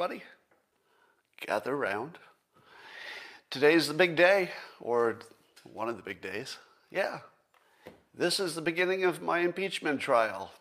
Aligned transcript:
Buddy, 0.00 0.22
gather 1.46 1.76
round. 1.76 2.16
Today's 3.50 3.86
the 3.86 3.92
big 3.92 4.16
day, 4.16 4.48
or 4.80 5.18
one 5.70 5.90
of 5.90 5.98
the 5.98 6.02
big 6.02 6.22
days. 6.22 6.56
Yeah, 6.90 7.18
this 8.14 8.40
is 8.40 8.54
the 8.54 8.62
beginning 8.62 9.04
of 9.04 9.20
my 9.20 9.40
impeachment 9.40 10.00
trial. 10.00 10.52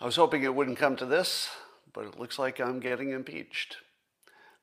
I 0.00 0.04
was 0.04 0.16
hoping 0.16 0.42
it 0.42 0.52
wouldn't 0.52 0.78
come 0.78 0.96
to 0.96 1.06
this, 1.06 1.48
but 1.92 2.06
it 2.06 2.18
looks 2.18 2.40
like 2.40 2.58
I'm 2.58 2.80
getting 2.80 3.10
impeached. 3.10 3.76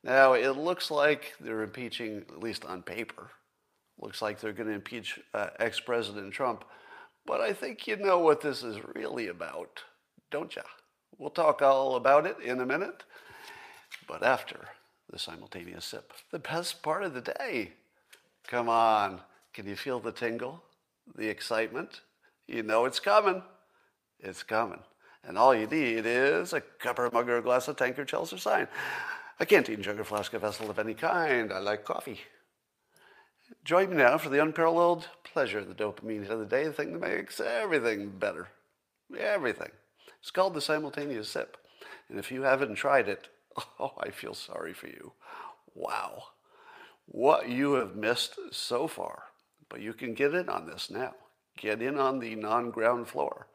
Now, 0.03 0.33
it 0.33 0.57
looks 0.57 0.91
like 0.91 1.35
they're 1.39 1.63
impeaching, 1.63 2.25
at 2.29 2.41
least 2.41 2.65
on 2.65 2.81
paper, 2.81 3.31
looks 3.97 4.21
like 4.21 4.41
they're 4.41 4.51
going 4.51 4.67
to 4.67 4.75
impeach 4.75 5.17
uh, 5.33 5.47
ex 5.59 5.79
President 5.79 6.33
Trump. 6.33 6.65
But 7.25 7.39
I 7.39 7.53
think 7.53 7.87
you 7.87 7.95
know 7.95 8.19
what 8.19 8.41
this 8.41 8.63
is 8.63 8.79
really 8.93 9.27
about, 9.27 9.83
don't 10.29 10.53
you? 10.57 10.63
We'll 11.17 11.29
talk 11.29 11.61
all 11.61 11.95
about 11.95 12.25
it 12.25 12.37
in 12.43 12.59
a 12.59 12.65
minute, 12.65 13.03
but 14.07 14.23
after 14.23 14.59
the 15.09 15.19
simultaneous 15.19 15.85
sip, 15.85 16.11
the 16.31 16.39
best 16.39 16.83
part 16.83 17.03
of 17.03 17.13
the 17.13 17.21
day. 17.21 17.73
Come 18.47 18.69
on, 18.69 19.21
can 19.53 19.67
you 19.67 19.75
feel 19.75 19.99
the 19.99 20.11
tingle, 20.11 20.61
the 21.15 21.27
excitement? 21.27 22.01
You 22.47 22.63
know 22.63 22.85
it's 22.85 22.99
coming. 22.99 23.41
It's 24.19 24.43
coming. 24.43 24.81
And 25.23 25.37
all 25.37 25.55
you 25.55 25.67
need 25.67 26.05
is 26.05 26.53
a 26.53 26.61
cup 26.61 26.99
or 26.99 27.05
a 27.05 27.13
mug 27.13 27.29
or 27.29 27.37
a 27.37 27.41
glass 27.41 27.67
of 27.67 27.77
tankard, 27.77 28.07
chalice, 28.07 28.33
or 28.33 28.37
stein. 28.37 28.67
A 29.39 29.45
canteen, 29.45 29.81
jug, 29.81 29.99
or 29.99 30.03
flask, 30.03 30.33
a 30.33 30.39
vessel 30.39 30.69
of 30.69 30.79
any 30.79 30.93
kind. 30.93 31.51
I 31.51 31.59
like 31.59 31.83
coffee. 31.83 32.21
Join 33.63 33.89
me 33.89 33.97
now 33.97 34.17
for 34.17 34.29
the 34.29 34.41
unparalleled 34.41 35.07
pleasure, 35.23 35.59
of 35.59 35.67
the 35.67 35.73
dopamine 35.73 36.29
of 36.29 36.39
the 36.39 36.45
day, 36.45 36.65
the 36.65 36.73
thing 36.73 36.93
that 36.93 37.01
makes 37.01 37.39
everything 37.39 38.09
better. 38.09 38.49
Everything. 39.17 39.71
It's 40.25 40.31
called 40.31 40.55
the 40.55 40.61
simultaneous 40.61 41.29
sip. 41.29 41.55
And 42.09 42.17
if 42.17 42.31
you 42.31 42.41
haven't 42.41 42.73
tried 42.73 43.07
it, 43.07 43.27
oh, 43.79 43.93
I 43.99 44.09
feel 44.09 44.33
sorry 44.33 44.73
for 44.73 44.87
you. 44.87 45.11
Wow. 45.75 46.23
What 47.05 47.47
you 47.47 47.73
have 47.73 47.95
missed 47.95 48.33
so 48.49 48.87
far. 48.87 49.25
But 49.69 49.81
you 49.81 49.93
can 49.93 50.15
get 50.15 50.33
in 50.33 50.49
on 50.49 50.65
this 50.65 50.89
now. 50.89 51.13
Get 51.59 51.79
in 51.79 51.99
on 51.99 52.17
the 52.17 52.33
non 52.33 52.71
ground 52.71 53.07
floor. 53.07 53.45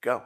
Go. 0.00 0.24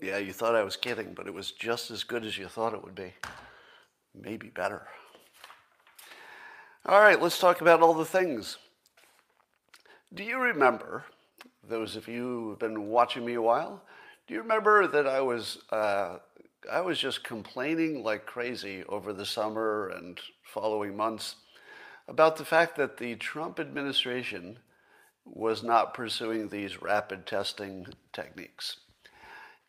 Yeah, 0.00 0.16
you 0.16 0.32
thought 0.32 0.54
I 0.54 0.64
was 0.64 0.78
kidding, 0.78 1.12
but 1.12 1.26
it 1.26 1.34
was 1.34 1.52
just 1.52 1.90
as 1.90 2.02
good 2.02 2.24
as 2.24 2.38
you 2.38 2.48
thought 2.48 2.72
it 2.72 2.82
would 2.82 2.94
be. 2.94 3.12
Maybe 4.18 4.48
better. 4.48 4.86
All 6.86 7.02
right, 7.02 7.20
let's 7.20 7.38
talk 7.38 7.60
about 7.60 7.82
all 7.82 7.92
the 7.92 8.06
things. 8.06 8.56
Do 10.14 10.22
you 10.22 10.38
remember, 10.38 11.04
those 11.62 11.94
of 11.94 12.08
you 12.08 12.22
who've 12.22 12.58
been 12.58 12.88
watching 12.88 13.26
me 13.26 13.34
a 13.34 13.42
while, 13.42 13.82
do 14.26 14.32
you 14.32 14.40
remember 14.40 14.86
that 14.86 15.06
I 15.06 15.20
was, 15.20 15.58
uh, 15.70 16.16
I 16.70 16.80
was 16.80 16.98
just 16.98 17.24
complaining 17.24 18.02
like 18.02 18.24
crazy 18.24 18.84
over 18.88 19.12
the 19.12 19.26
summer 19.26 19.90
and 19.90 20.18
following 20.42 20.96
months 20.96 21.36
about 22.08 22.36
the 22.36 22.44
fact 22.46 22.76
that 22.76 22.96
the 22.96 23.16
Trump 23.16 23.60
administration 23.60 24.60
was 25.26 25.62
not 25.62 25.92
pursuing 25.92 26.48
these 26.48 26.80
rapid 26.80 27.26
testing 27.26 27.86
techniques? 28.14 28.78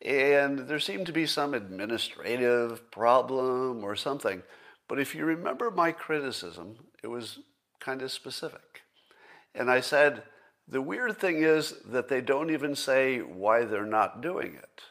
And 0.00 0.60
there 0.60 0.80
seemed 0.80 1.04
to 1.06 1.12
be 1.12 1.26
some 1.26 1.52
administrative 1.52 2.90
problem 2.90 3.84
or 3.84 3.94
something. 3.94 4.42
But 4.88 4.98
if 4.98 5.14
you 5.14 5.26
remember 5.26 5.70
my 5.70 5.92
criticism, 5.92 6.78
it 7.02 7.08
was 7.08 7.40
kind 7.78 8.00
of 8.00 8.10
specific. 8.10 8.80
And 9.54 9.70
I 9.70 9.80
said, 9.80 10.22
the 10.68 10.82
weird 10.82 11.18
thing 11.18 11.42
is 11.42 11.74
that 11.86 12.08
they 12.08 12.20
don't 12.20 12.50
even 12.50 12.76
say 12.76 13.18
why 13.18 13.64
they're 13.64 13.84
not 13.84 14.20
doing 14.20 14.54
it. 14.54 14.82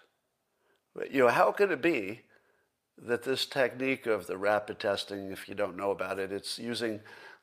But, 0.93 1.11
you 1.11 1.19
know, 1.19 1.29
how 1.29 1.51
could 1.51 1.71
it 1.71 1.81
be 1.81 2.21
that 2.97 3.23
this 3.23 3.45
technique 3.45 4.05
of 4.05 4.27
the 4.27 4.37
rapid 4.37 4.79
testing, 4.79 5.31
if 5.31 5.47
you 5.47 5.55
don't 5.55 5.77
know 5.77 5.91
about 5.91 6.19
it, 6.19 6.31
it's 6.33 6.59
using 6.59 6.99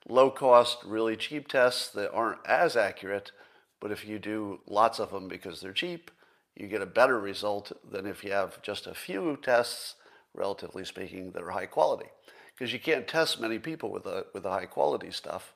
low 0.06 0.30
cost, 0.30 0.78
really 0.84 1.16
cheap 1.16 1.48
tests 1.48 1.88
that 1.88 2.12
aren't 2.12 2.46
as 2.46 2.76
accurate, 2.76 3.32
but 3.80 3.90
if 3.90 4.06
you 4.06 4.18
do 4.18 4.60
lots 4.66 4.98
of 4.98 5.10
them 5.10 5.28
because 5.28 5.60
they're 5.60 5.72
cheap, 5.72 6.10
you 6.54 6.66
get 6.66 6.82
a 6.82 6.86
better 6.86 7.18
result 7.18 7.72
than 7.90 8.06
if 8.06 8.22
you 8.24 8.32
have 8.32 8.60
just 8.62 8.86
a 8.86 8.94
few 8.94 9.38
tests, 9.42 9.94
relatively 10.34 10.84
speaking, 10.84 11.32
that 11.32 11.42
are 11.42 11.50
high 11.50 11.66
quality. 11.66 12.10
Because 12.56 12.72
you 12.72 12.80
can't 12.80 13.06
test 13.08 13.40
many 13.40 13.58
people 13.58 13.90
with 13.90 14.06
a, 14.06 14.26
with 14.32 14.44
a 14.44 14.50
high 14.50 14.66
quality 14.66 15.10
stuff. 15.10 15.54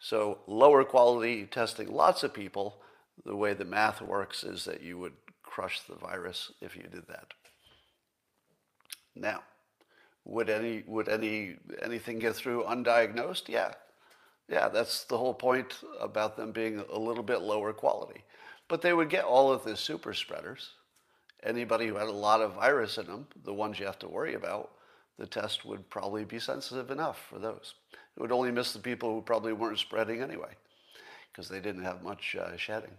So 0.00 0.38
lower 0.46 0.82
quality 0.82 1.44
testing 1.44 1.92
lots 1.92 2.22
of 2.22 2.32
people, 2.32 2.80
the 3.24 3.36
way 3.36 3.52
the 3.52 3.66
math 3.66 4.00
works 4.00 4.42
is 4.42 4.64
that 4.64 4.82
you 4.82 4.98
would 4.98 5.12
crush 5.42 5.82
the 5.82 5.94
virus 5.94 6.52
if 6.60 6.74
you 6.74 6.82
did 6.84 7.06
that. 7.08 7.34
Now, 9.14 9.42
would 10.24 10.48
any 10.48 10.84
would 10.86 11.08
any 11.08 11.56
anything 11.82 12.18
get 12.18 12.34
through 12.34 12.64
undiagnosed? 12.64 13.48
Yeah. 13.48 13.72
Yeah, 14.48 14.68
that's 14.68 15.04
the 15.04 15.18
whole 15.18 15.34
point 15.34 15.78
about 16.00 16.36
them 16.36 16.50
being 16.50 16.82
a 16.92 16.98
little 16.98 17.22
bit 17.22 17.40
lower 17.40 17.72
quality. 17.72 18.24
But 18.68 18.82
they 18.82 18.92
would 18.92 19.08
get 19.08 19.24
all 19.24 19.52
of 19.52 19.62
the 19.62 19.76
super 19.76 20.12
spreaders. 20.12 20.70
Anybody 21.42 21.86
who 21.86 21.94
had 21.94 22.08
a 22.08 22.12
lot 22.12 22.40
of 22.40 22.54
virus 22.54 22.98
in 22.98 23.06
them, 23.06 23.28
the 23.44 23.54
ones 23.54 23.78
you 23.78 23.86
have 23.86 23.98
to 24.00 24.08
worry 24.08 24.34
about, 24.34 24.72
the 25.18 25.26
test 25.26 25.64
would 25.64 25.88
probably 25.88 26.24
be 26.24 26.40
sensitive 26.40 26.90
enough 26.90 27.20
for 27.28 27.38
those. 27.38 27.74
It 28.20 28.24
would 28.24 28.32
only 28.32 28.50
miss 28.50 28.74
the 28.74 28.78
people 28.78 29.14
who 29.14 29.22
probably 29.22 29.54
weren't 29.54 29.78
spreading 29.78 30.20
anyway, 30.20 30.50
because 31.32 31.48
they 31.48 31.58
didn't 31.58 31.84
have 31.84 32.02
much 32.02 32.36
uh, 32.38 32.54
shedding. 32.58 32.90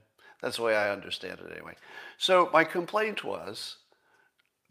That's 0.41 0.57
the 0.57 0.63
way 0.63 0.75
I 0.75 0.89
understand 0.89 1.37
it 1.45 1.51
anyway. 1.51 1.75
So 2.17 2.49
my 2.51 2.63
complaint 2.63 3.23
was 3.23 3.77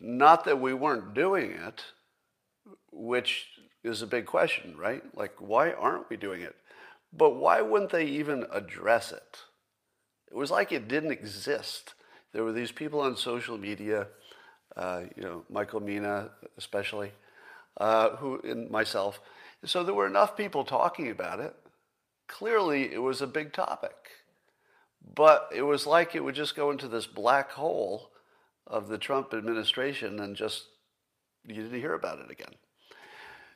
not 0.01 0.45
that 0.47 0.61
we 0.61 0.75
weren't 0.75 1.15
doing 1.15 1.53
it, 1.53 1.85
which 2.91 3.47
is 3.85 4.03
a 4.03 4.09
big 4.09 4.27
question, 4.27 4.75
right? 4.77 5.05
Like, 5.15 5.35
why 5.39 5.71
aren't 5.71 6.11
we 6.11 6.17
doing 6.17 6.41
it? 6.41 6.57
But 7.13 7.37
why 7.37 7.61
wouldn't 7.61 7.93
they 7.93 8.07
even 8.07 8.45
address 8.51 9.13
it? 9.13 9.39
It 10.33 10.37
was 10.37 10.51
like 10.51 10.73
it 10.73 10.89
didn't 10.89 11.13
exist. 11.13 11.95
There 12.33 12.43
were 12.43 12.53
these 12.53 12.73
people 12.73 12.99
on 13.03 13.17
social 13.17 13.57
media, 13.57 14.09
uh, 14.75 15.03
you 15.17 15.23
know, 15.23 15.45
Michael 15.49 15.79
Mina 15.79 16.31
especially, 16.59 17.13
uh, 17.77 18.17
who 18.17 18.41
and 18.41 18.69
myself. 18.69 19.21
So 19.65 19.85
there 19.85 19.95
were 19.95 20.07
enough 20.07 20.37
people 20.37 20.65
talking 20.65 21.11
about 21.11 21.41
it. 21.41 21.55
Clearly, 22.27 22.93
it 22.93 23.03
was 23.03 23.21
a 23.21 23.27
big 23.27 23.53
topic, 23.53 23.97
but 25.15 25.51
it 25.55 25.63
was 25.63 25.87
like 25.87 26.15
it 26.15 26.25
would 26.25 26.35
just 26.35 26.57
go 26.57 26.71
into 26.71 26.89
this 26.89 27.07
black 27.07 27.51
hole 27.53 28.11
of 28.67 28.89
the 28.89 28.99
Trump 28.99 29.35
administration 29.35 30.21
and 30.21 30.37
just 30.37 30.67
you 31.45 31.55
didn't 31.55 31.81
hear 31.81 31.95
about 31.95 32.21
it 32.21 32.31
again. 32.31 32.55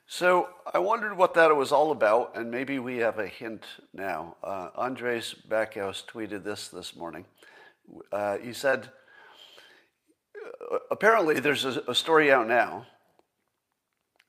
So 0.07 0.51
I 0.73 0.79
wondered 0.79 1.17
what 1.17 1.35
that 1.35 1.55
was 1.57 1.73
all 1.73 1.91
about, 1.91 2.37
and 2.37 2.51
maybe 2.51 2.79
we 2.79 2.99
have 2.99 3.19
a 3.19 3.27
hint 3.27 3.65
now. 3.95 4.37
Uh, 4.43 4.69
Andreas 4.77 5.35
Backhaus 5.49 6.05
tweeted 6.05 6.45
this 6.45 6.69
this 6.69 6.95
morning. 6.95 7.25
Uh, 8.13 8.37
he 8.39 8.53
said, 8.53 8.91
uh, 10.71 10.79
apparently 10.91 11.41
there's 11.41 11.65
a, 11.65 11.83
a, 11.89 11.95
story 11.95 12.33
out 12.33 12.47
now 12.47 12.87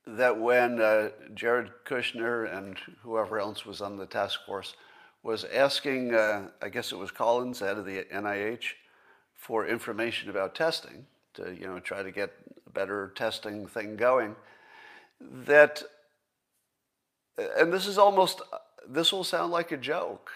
that 0.07 0.39
when 0.39 0.79
uh, 0.79 1.09
Jared 1.33 1.71
Kushner 1.85 2.55
and 2.55 2.77
whoever 3.01 3.39
else 3.39 3.65
was 3.65 3.81
on 3.81 3.97
the 3.97 4.05
task 4.05 4.39
force 4.45 4.75
was 5.23 5.43
asking, 5.45 6.13
uh, 6.13 6.49
I 6.61 6.69
guess 6.69 6.91
it 6.91 6.97
was 6.97 7.11
Collins, 7.11 7.59
head 7.59 7.77
of 7.77 7.85
the 7.85 8.03
NIH, 8.13 8.73
for 9.35 9.65
information 9.67 10.29
about 10.29 10.55
testing 10.55 11.05
to 11.33 11.55
you 11.59 11.67
know 11.67 11.79
try 11.79 12.03
to 12.03 12.11
get 12.11 12.31
a 12.67 12.69
better 12.69 13.11
testing 13.15 13.65
thing 13.67 13.95
going 13.95 14.35
that, 15.21 15.83
and 17.37 17.71
this 17.71 17.87
is 17.87 17.97
almost, 17.97 18.41
this 18.87 19.11
will 19.11 19.23
sound 19.23 19.51
like 19.51 19.71
a 19.71 19.77
joke. 19.77 20.31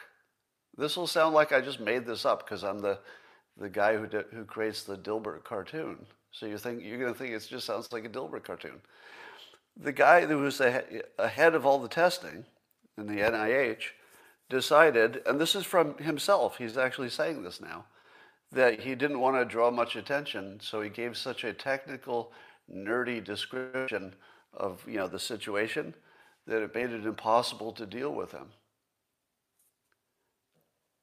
This 0.78 0.96
will 0.96 1.08
sound 1.08 1.36
like 1.36 1.52
I 1.52 1.62
just 1.62 1.80
made 1.80 2.06
this 2.06 2.26
up 2.26 2.46
because 2.46 2.64
I'm 2.64 2.80
the, 2.80 3.00
the 3.58 3.70
guy 3.70 3.98
who, 3.98 4.06
who 4.32 4.46
creates 4.46 4.84
the 4.84 4.98
Dilbert 4.98 5.44
cartoon. 5.44 6.06
So 6.32 6.46
you 6.46 6.58
think, 6.58 6.84
you're 6.84 7.00
going 7.00 7.14
to 7.14 7.18
think 7.18 7.34
it 7.34 7.46
just 7.48 7.66
sounds 7.66 7.92
like 7.92 8.06
a 8.06 8.10
Dilbert 8.10 8.44
cartoon. 8.44 8.80
The 9.78 9.92
guy 9.92 10.26
who 10.26 10.40
was 10.40 10.62
ahead 10.62 11.56
of 11.56 11.66
all 11.66 11.80
the 11.80 11.88
testing 11.88 12.46
in 12.98 13.08
the 13.08 13.22
NIH 13.22 13.92
decided, 14.50 15.22
and 15.26 15.40
this 15.40 15.56
is 15.56 15.66
from 15.66 15.98
himself, 15.98 16.58
he's 16.58 16.78
actually 16.78 17.10
saying 17.10 17.44
this 17.44 17.62
now, 17.62 17.86
that 18.52 18.82
he 18.82 18.96
didn't 18.96 19.20
want 19.20 19.38
to 19.38 19.46
draw 19.46 19.70
much 19.72 19.96
attention, 19.96 20.60
so 20.62 20.82
he 20.82 20.90
gave 20.90 21.16
such 21.16 21.44
a 21.44 21.54
technical, 21.54 22.32
nerdy 22.74 23.24
description 23.24 24.16
of 24.54 24.84
you 24.88 24.98
know 24.98 25.08
the 25.08 25.20
situation 25.20 25.94
that 26.48 26.64
it 26.64 26.74
made 26.74 26.90
it 26.90 27.06
impossible 27.06 27.72
to 27.74 27.86
deal 27.86 28.14
with 28.14 28.32
him. 28.32 28.48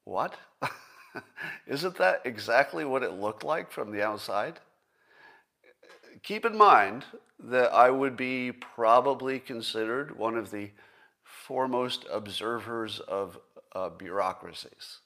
What? 0.04 0.36
Isn't 1.66 1.96
that 1.96 2.22
exactly 2.24 2.84
what 2.84 3.02
it 3.02 3.12
looked 3.12 3.44
like 3.44 3.70
from 3.70 3.92
the 3.92 4.02
outside? 4.02 4.60
Keep 6.26 6.44
in 6.44 6.58
mind 6.58 7.04
that 7.38 7.72
I 7.72 7.88
would 7.88 8.16
be 8.16 8.50
probably 8.50 9.38
considered 9.38 10.18
one 10.18 10.36
of 10.36 10.50
the 10.50 10.72
foremost 11.22 12.04
observers 12.10 12.98
of 12.98 13.38
uh, 13.76 13.90
bureaucracies. 13.90 14.98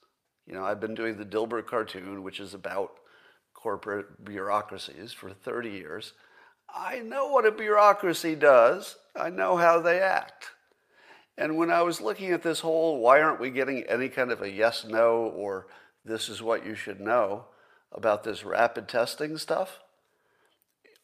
You 0.46 0.54
know, 0.54 0.64
I've 0.64 0.80
been 0.80 0.94
doing 0.94 1.18
the 1.18 1.26
Dilbert 1.26 1.66
cartoon, 1.66 2.22
which 2.22 2.40
is 2.40 2.54
about 2.54 2.92
corporate 3.52 4.24
bureaucracies 4.24 5.12
for 5.12 5.34
30 5.34 5.68
years. 5.68 6.14
I 6.74 7.00
know 7.00 7.26
what 7.28 7.44
a 7.44 7.52
bureaucracy 7.52 8.34
does. 8.34 8.96
I 9.14 9.28
know 9.28 9.58
how 9.58 9.78
they 9.78 10.00
act. 10.00 10.52
And 11.36 11.58
when 11.58 11.70
I 11.70 11.82
was 11.82 12.00
looking 12.00 12.30
at 12.30 12.42
this 12.42 12.60
whole, 12.60 12.98
why 12.98 13.20
aren't 13.20 13.40
we 13.40 13.50
getting 13.50 13.82
any 13.82 14.08
kind 14.08 14.32
of 14.32 14.40
a 14.40 14.50
yes, 14.50 14.86
no, 14.88 15.16
or 15.36 15.66
this 16.02 16.30
is 16.30 16.40
what 16.40 16.64
you 16.64 16.74
should 16.74 16.98
know 16.98 17.44
about 17.92 18.24
this 18.24 18.42
rapid 18.42 18.88
testing 18.88 19.36
stuff, 19.36 19.80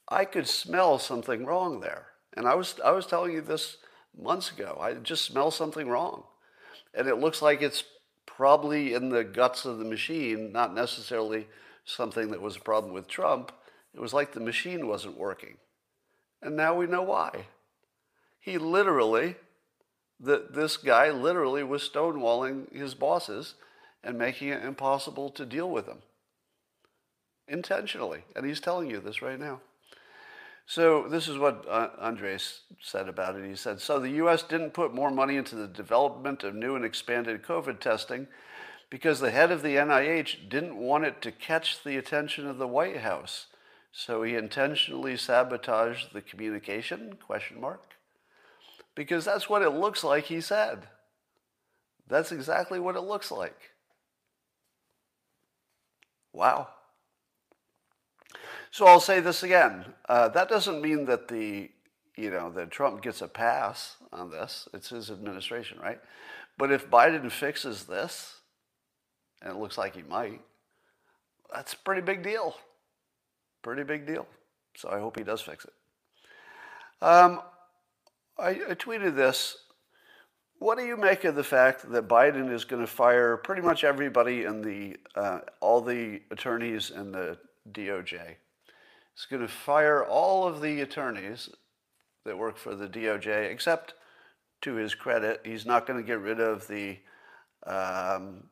I 0.08 0.24
could 0.24 0.46
smell 0.46 0.98
something 0.98 1.44
wrong 1.44 1.80
there. 1.80 2.06
And 2.36 2.46
I 2.46 2.54
was, 2.54 2.76
I 2.84 2.92
was 2.92 3.06
telling 3.06 3.32
you 3.32 3.40
this 3.40 3.78
months 4.16 4.50
ago. 4.50 4.78
I 4.80 4.94
just 4.94 5.24
smell 5.24 5.50
something 5.50 5.88
wrong. 5.88 6.24
And 6.94 7.08
it 7.08 7.16
looks 7.16 7.42
like 7.42 7.62
it's 7.62 7.84
probably 8.26 8.94
in 8.94 9.08
the 9.08 9.24
guts 9.24 9.64
of 9.64 9.78
the 9.78 9.84
machine, 9.84 10.52
not 10.52 10.74
necessarily 10.74 11.48
something 11.84 12.30
that 12.30 12.42
was 12.42 12.56
a 12.56 12.60
problem 12.60 12.92
with 12.92 13.08
Trump. 13.08 13.52
It 13.94 14.00
was 14.00 14.12
like 14.12 14.32
the 14.32 14.40
machine 14.40 14.86
wasn't 14.86 15.18
working. 15.18 15.56
And 16.42 16.56
now 16.56 16.74
we 16.74 16.86
know 16.86 17.02
why. 17.02 17.46
He 18.38 18.58
literally, 18.58 19.36
the, 20.20 20.46
this 20.50 20.76
guy 20.76 21.10
literally 21.10 21.64
was 21.64 21.88
stonewalling 21.88 22.72
his 22.74 22.94
bosses 22.94 23.54
and 24.04 24.18
making 24.18 24.48
it 24.48 24.64
impossible 24.64 25.30
to 25.30 25.44
deal 25.46 25.70
with 25.70 25.86
them 25.86 26.02
intentionally. 27.48 28.24
And 28.34 28.46
he's 28.46 28.60
telling 28.60 28.90
you 28.90 29.00
this 29.00 29.22
right 29.22 29.38
now. 29.38 29.60
So 30.66 31.06
this 31.08 31.28
is 31.28 31.38
what 31.38 31.64
uh, 31.68 31.90
Andreas 32.00 32.62
said 32.82 33.08
about 33.08 33.36
it. 33.36 33.48
He 33.48 33.54
said, 33.54 33.80
so 33.80 34.00
the 34.00 34.10
U.S. 34.10 34.42
didn't 34.42 34.74
put 34.74 34.92
more 34.92 35.12
money 35.12 35.36
into 35.36 35.54
the 35.54 35.68
development 35.68 36.42
of 36.42 36.56
new 36.56 36.74
and 36.74 36.84
expanded 36.84 37.44
COVID 37.44 37.78
testing 37.78 38.26
because 38.90 39.20
the 39.20 39.30
head 39.30 39.52
of 39.52 39.62
the 39.62 39.76
NIH 39.76 40.48
didn't 40.48 40.76
want 40.76 41.04
it 41.04 41.22
to 41.22 41.30
catch 41.30 41.82
the 41.84 41.96
attention 41.96 42.48
of 42.48 42.58
the 42.58 42.66
White 42.66 42.98
House. 42.98 43.46
So 43.92 44.24
he 44.24 44.34
intentionally 44.34 45.16
sabotaged 45.16 46.12
the 46.12 46.20
communication, 46.20 47.16
question 47.24 47.60
mark. 47.60 47.94
Because 48.96 49.24
that's 49.24 49.48
what 49.48 49.62
it 49.62 49.70
looks 49.70 50.02
like 50.02 50.24
he 50.24 50.40
said. 50.40 50.88
That's 52.08 52.32
exactly 52.32 52.80
what 52.80 52.96
it 52.96 53.00
looks 53.02 53.30
like. 53.30 53.70
Wow. 56.32 56.68
So 58.76 58.84
I'll 58.84 59.00
say 59.00 59.20
this 59.20 59.42
again. 59.42 59.86
Uh, 60.06 60.28
that 60.28 60.50
doesn't 60.50 60.82
mean 60.82 61.06
that 61.06 61.28
the, 61.28 61.70
you 62.14 62.30
know, 62.30 62.50
that 62.50 62.70
Trump 62.70 63.00
gets 63.00 63.22
a 63.22 63.26
pass 63.26 63.96
on 64.12 64.30
this. 64.30 64.68
It's 64.74 64.90
his 64.90 65.10
administration, 65.10 65.78
right? 65.80 65.98
But 66.58 66.70
if 66.70 66.90
Biden 66.90 67.32
fixes 67.32 67.84
this, 67.84 68.34
and 69.40 69.50
it 69.50 69.58
looks 69.58 69.78
like 69.78 69.96
he 69.96 70.02
might, 70.02 70.42
that's 71.50 71.72
a 71.72 71.78
pretty 71.78 72.02
big 72.02 72.22
deal. 72.22 72.54
Pretty 73.62 73.82
big 73.82 74.06
deal. 74.06 74.26
So 74.76 74.90
I 74.90 75.00
hope 75.00 75.16
he 75.16 75.24
does 75.24 75.40
fix 75.40 75.64
it. 75.64 75.72
Um, 77.00 77.40
I, 78.38 78.50
I 78.50 78.74
tweeted 78.74 79.16
this. 79.16 79.56
What 80.58 80.76
do 80.76 80.84
you 80.84 80.98
make 80.98 81.24
of 81.24 81.34
the 81.34 81.42
fact 81.42 81.90
that 81.92 82.08
Biden 82.08 82.52
is 82.52 82.66
going 82.66 82.82
to 82.84 82.86
fire 82.86 83.38
pretty 83.38 83.62
much 83.62 83.84
everybody 83.84 84.44
in 84.44 84.60
the, 84.60 84.98
uh, 85.18 85.38
all 85.62 85.80
the 85.80 86.20
attorneys 86.30 86.90
in 86.90 87.10
the 87.10 87.38
DOJ? 87.72 88.36
He's 89.16 89.24
going 89.24 89.42
to 89.42 89.48
fire 89.48 90.04
all 90.04 90.46
of 90.46 90.60
the 90.60 90.82
attorneys 90.82 91.48
that 92.26 92.36
work 92.36 92.58
for 92.58 92.74
the 92.74 92.86
DOJ, 92.86 93.50
except 93.50 93.94
to 94.62 94.74
his 94.74 94.94
credit, 94.94 95.40
he's 95.42 95.64
not 95.64 95.86
going 95.86 95.98
to 95.98 96.06
get 96.06 96.20
rid 96.20 96.40
of 96.40 96.66
the 96.68 96.98
um, 97.66 98.44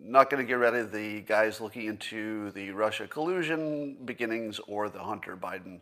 not 0.00 0.30
going 0.30 0.42
to 0.42 0.46
get 0.46 0.58
rid 0.58 0.74
of 0.74 0.92
the 0.92 1.20
guys 1.22 1.60
looking 1.60 1.86
into 1.86 2.52
the 2.52 2.70
Russia 2.70 3.08
collusion 3.08 3.96
beginnings 4.04 4.60
or 4.68 4.88
the 4.88 5.02
Hunter 5.02 5.36
Biden 5.36 5.80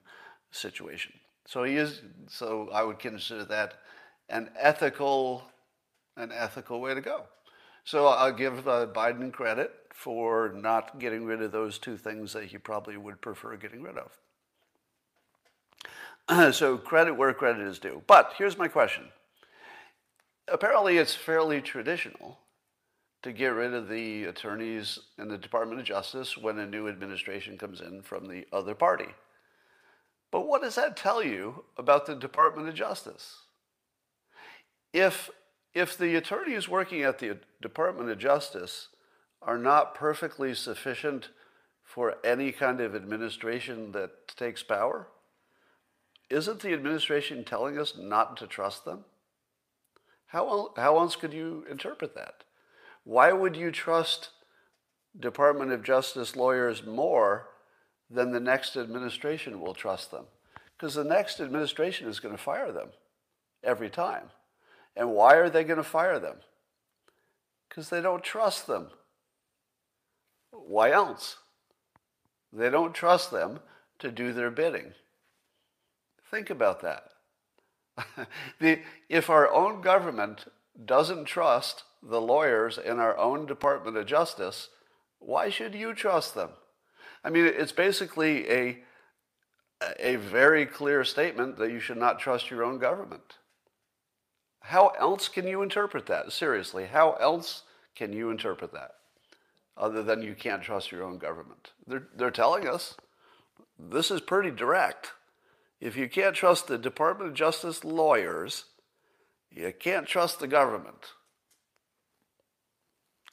situation. 0.51 1.13
So 1.47 1.65
he 1.65 1.77
is. 1.77 2.01
So 2.29 2.71
I 2.73 2.83
would 2.83 2.99
consider 2.99 3.45
that 3.45 3.75
an 4.31 4.51
ethical, 4.59 5.43
an 6.17 6.33
ethical 6.33 6.81
way 6.81 6.95
to 6.95 7.03
go. 7.03 7.25
So 7.85 8.07
I'll 8.07 8.33
give 8.33 8.67
uh, 8.67 8.87
Biden 8.87 9.31
credit 9.31 9.73
for 9.95 10.53
not 10.53 10.99
getting 10.99 11.25
rid 11.25 11.41
of 11.41 11.53
those 11.53 11.79
two 11.79 11.97
things 11.97 12.33
that 12.33 12.47
he 12.47 12.59
probably 12.59 12.97
would 12.97 13.21
prefer 13.21 13.57
getting 13.57 13.81
rid 13.81 13.97
of. 16.29 16.53
so 16.55 16.77
credit 16.77 17.15
where 17.15 17.33
credit 17.33 17.63
is 17.63 17.79
due. 17.79 18.03
But 18.09 18.33
here's 18.37 18.59
my 18.59 18.67
question. 18.67 19.05
Apparently, 20.49 20.99
it's 20.99 21.15
fairly 21.15 21.63
traditional 21.63 22.39
to 23.23 23.33
get 23.33 23.55
rid 23.55 23.73
of 23.73 23.89
the 23.89 24.25
attorneys 24.25 24.99
in 25.17 25.29
the 25.29 25.39
Department 25.39 25.81
of 25.81 25.87
Justice 25.87 26.37
when 26.37 26.59
a 26.59 26.67
new 26.67 26.89
administration 26.89 27.57
comes 27.57 27.81
in 27.81 28.03
from 28.03 28.27
the 28.27 28.45
other 28.53 28.75
party. 28.75 29.15
But 30.33 30.49
what 30.49 30.61
does 30.61 30.75
that 30.75 30.97
tell 30.97 31.23
you 31.23 31.65
about 31.79 32.05
the 32.05 32.17
Department 32.17 32.69
of 32.69 32.75
Justice? 32.75 33.43
If, 34.93 35.31
if 35.73 35.97
the 35.97 36.17
attorneys 36.17 36.69
working 36.69 37.03
at 37.03 37.21
the 37.21 37.39
Department 37.63 38.11
of 38.11 38.19
Justice 38.19 38.89
are 39.47 39.59
not 39.59 39.95
perfectly 39.95 40.55
sufficient 40.55 41.31
for 41.83 42.17
any 42.25 42.51
kind 42.53 42.81
of 42.81 42.95
administration 42.95 43.93
that 43.93 44.29
takes 44.29 44.63
power? 44.63 45.09
Isn't 46.31 46.61
the 46.61 46.73
administration 46.73 47.45
telling 47.45 47.79
us 47.79 47.95
not 47.99 48.37
to 48.39 48.47
trust 48.47 48.85
them? 48.85 49.05
How, 50.27 50.73
how 50.77 50.99
else 50.99 51.15
could 51.17 51.33
you 51.33 51.65
interpret 51.71 52.15
that? 52.15 52.45
Why 53.05 53.33
would 53.33 53.55
you 53.55 53.71
trust 53.71 54.31
Department 55.19 55.71
of 55.71 55.85
Justice 55.85 56.35
lawyers 56.35 56.85
more 56.85 57.51
than 58.11 58.33
the 58.33 58.41
next 58.41 58.77
administration 58.77 59.61
will 59.61 59.75
trust 59.75 60.11
them? 60.11 60.25
Because 60.77 60.95
the 60.95 61.05
next 61.05 61.41
administration 61.41 62.09
is 62.09 62.19
going 62.19 62.35
to 62.35 62.43
fire 62.43 62.73
them 62.73 62.89
every 63.63 63.91
time. 63.91 64.31
And 64.97 65.13
why 65.13 65.35
are 65.37 65.51
they 65.51 65.65
going 65.65 65.77
to 65.77 65.85
fire 65.85 66.19
them? 66.19 66.37
Because 67.69 67.91
they 67.91 68.01
don't 68.01 68.25
trust 68.25 68.67
them. 68.67 68.89
Why 70.67 70.91
else? 70.91 71.37
They 72.53 72.71
don't 72.71 72.95
trust 72.95 73.31
them 73.31 73.61
to 73.99 74.11
do 74.11 74.33
their 74.33 74.51
bidding. 74.51 74.93
Think 76.31 76.51
about 76.51 76.83
that. 76.83 77.11
the, 78.61 78.81
if 79.09 79.31
our 79.31 79.51
own 79.53 79.81
government 79.81 80.47
doesn't 80.85 81.27
trust 81.27 81.85
the 82.03 82.21
lawyers 82.21 82.79
in 82.79 82.99
our 82.99 83.17
own 83.17 83.47
Department 83.47 83.97
of 83.97 84.07
Justice, 84.07 84.69
why 85.19 85.49
should 85.49 85.75
you 85.75 85.95
trust 85.95 86.35
them? 86.35 86.51
I 87.25 87.31
mean, 87.31 87.47
it's 87.47 87.73
basically 87.73 88.51
a, 88.51 88.79
a 89.99 90.17
very 90.17 90.67
clear 90.67 91.05
statement 91.05 91.57
that 91.59 91.71
you 91.71 91.81
should 91.81 91.97
not 91.97 92.19
trust 92.19 92.51
your 92.51 92.63
own 92.63 92.79
government. 92.79 93.39
How 94.61 94.89
else 94.99 95.29
can 95.29 95.47
you 95.47 95.63
interpret 95.63 96.07
that? 96.07 96.33
Seriously, 96.33 96.87
how 96.87 97.13
else 97.13 97.63
can 97.95 98.13
you 98.13 98.31
interpret 98.31 98.73
that? 98.73 98.93
Other 99.77 100.03
than 100.03 100.23
you 100.23 100.35
can't 100.35 100.63
trust 100.63 100.93
your 100.93 101.03
own 101.03 101.19
government. 101.19 101.73
They're, 101.87 102.09
they're 102.17 102.31
telling 102.31 102.69
us 102.69 102.97
this 103.79 104.11
is 104.11 104.21
pretty 104.21 104.51
direct. 104.51 105.13
If 105.81 105.97
you 105.97 106.09
can't 106.09 106.35
trust 106.35 106.67
the 106.67 106.79
Department 106.79 107.31
of 107.31 107.37
Justice 107.37 107.85
lawyers, 107.85 108.65
you 109.51 109.73
can't 109.79 110.07
trust 110.07 110.41
the 110.41 110.47
government. 110.47 111.13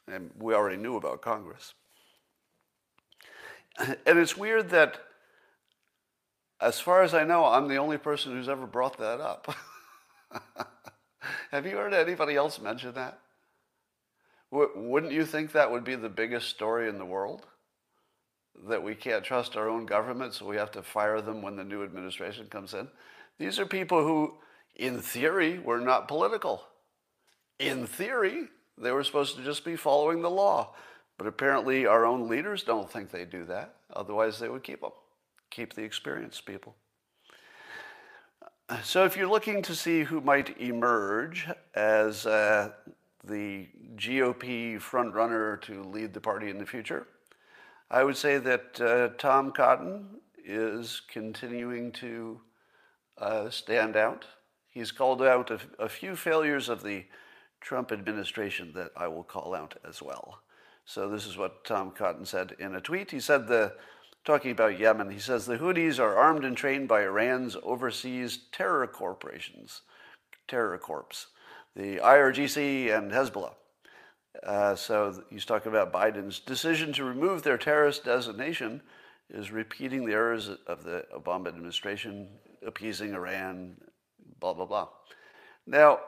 And 0.08 0.30
we 0.38 0.54
already 0.54 0.76
knew 0.76 0.96
about 0.96 1.22
Congress. 1.22 1.74
And 4.06 4.18
it's 4.18 4.36
weird 4.36 4.68
that, 4.70 4.98
as 6.60 6.78
far 6.78 7.02
as 7.02 7.14
I 7.14 7.24
know, 7.24 7.46
I'm 7.46 7.68
the 7.68 7.78
only 7.78 7.96
person 7.96 8.32
who's 8.32 8.48
ever 8.48 8.66
brought 8.66 8.98
that 8.98 9.20
up. 9.20 9.54
Have 11.50 11.66
you 11.66 11.76
heard 11.76 11.94
anybody 11.94 12.36
else 12.36 12.60
mention 12.60 12.92
that? 12.94 13.18
Wouldn't 14.52 15.12
you 15.12 15.24
think 15.24 15.52
that 15.52 15.70
would 15.70 15.82
be 15.82 15.94
the 15.94 16.10
biggest 16.10 16.50
story 16.50 16.88
in 16.88 16.98
the 16.98 17.06
world? 17.06 17.46
That 18.68 18.82
we 18.82 18.94
can't 18.94 19.24
trust 19.24 19.56
our 19.56 19.68
own 19.68 19.86
government, 19.86 20.34
so 20.34 20.46
we 20.46 20.56
have 20.56 20.70
to 20.72 20.82
fire 20.82 21.22
them 21.22 21.40
when 21.40 21.56
the 21.56 21.64
new 21.64 21.82
administration 21.82 22.48
comes 22.48 22.74
in? 22.74 22.88
These 23.38 23.58
are 23.58 23.64
people 23.64 24.02
who, 24.02 24.34
in 24.76 25.00
theory, 25.00 25.58
were 25.58 25.80
not 25.80 26.06
political. 26.06 26.64
In 27.58 27.86
theory, 27.86 28.48
they 28.76 28.92
were 28.92 29.02
supposed 29.04 29.36
to 29.36 29.42
just 29.42 29.64
be 29.64 29.74
following 29.74 30.20
the 30.20 30.30
law. 30.30 30.74
But 31.16 31.26
apparently, 31.26 31.86
our 31.86 32.04
own 32.04 32.28
leaders 32.28 32.62
don't 32.62 32.90
think 32.90 33.10
they 33.10 33.24
do 33.24 33.46
that. 33.46 33.76
Otherwise, 33.94 34.38
they 34.38 34.50
would 34.50 34.62
keep 34.62 34.82
them, 34.82 34.90
keep 35.50 35.72
the 35.72 35.82
experienced 35.82 36.44
people. 36.44 36.74
So, 38.84 39.04
if 39.04 39.16
you're 39.16 39.28
looking 39.28 39.62
to 39.62 39.74
see 39.74 40.02
who 40.02 40.20
might 40.20 40.60
emerge 40.60 41.48
as 41.74 42.26
uh, 42.26 42.70
the 43.24 43.68
GOP 43.96 44.80
frontrunner 44.80 45.60
to 45.62 45.84
lead 45.84 46.12
the 46.12 46.20
party 46.20 46.50
in 46.50 46.58
the 46.58 46.66
future. 46.66 47.06
I 47.90 48.04
would 48.04 48.16
say 48.16 48.38
that 48.38 48.80
uh, 48.80 49.08
Tom 49.18 49.52
Cotton 49.52 50.06
is 50.44 51.02
continuing 51.08 51.92
to 51.92 52.40
uh, 53.18 53.50
stand 53.50 53.96
out. 53.96 54.24
He's 54.70 54.90
called 54.90 55.22
out 55.22 55.50
a, 55.78 55.88
few 55.88 56.16
failures 56.16 56.68
of 56.68 56.82
the 56.82 57.04
Trump 57.60 57.92
administration 57.92 58.72
that 58.74 58.90
I 58.96 59.06
will 59.06 59.22
call 59.22 59.54
out 59.54 59.74
as 59.86 60.00
well. 60.00 60.40
So 60.84 61.08
this 61.08 61.26
is 61.26 61.36
what 61.36 61.64
Tom 61.64 61.90
Cotton 61.90 62.24
said 62.24 62.56
in 62.58 62.74
a 62.74 62.80
tweet. 62.80 63.10
He 63.10 63.20
said 63.20 63.46
the 63.46 63.74
talking 64.24 64.50
about 64.50 64.78
Yemen, 64.78 65.10
he 65.10 65.18
says 65.18 65.46
the 65.46 65.58
Houthis 65.58 65.98
are 65.98 66.16
armed 66.16 66.44
and 66.44 66.56
trained 66.56 66.88
by 66.88 67.02
Iran's 67.02 67.56
overseas 67.62 68.38
terror 68.52 68.86
corporations, 68.86 69.82
terror 70.48 70.78
corps, 70.78 71.26
the 71.74 71.98
IRGC 71.98 72.96
and 72.96 73.10
Hezbollah. 73.10 73.54
Uh, 74.42 74.74
so 74.74 75.22
he's 75.30 75.44
talking 75.44 75.70
about 75.70 75.92
Biden's 75.92 76.40
decision 76.40 76.92
to 76.94 77.04
remove 77.04 77.42
their 77.42 77.58
terrorist 77.58 78.04
designation 78.04 78.82
is 79.30 79.50
repeating 79.50 80.04
the 80.04 80.12
errors 80.12 80.50
of 80.66 80.84
the 80.84 81.04
Obama 81.14 81.48
administration, 81.48 82.28
appeasing 82.66 83.14
Iran, 83.14 83.76
blah, 84.40 84.52
blah, 84.52 84.66
blah. 84.66 84.88
Now, 85.66 86.00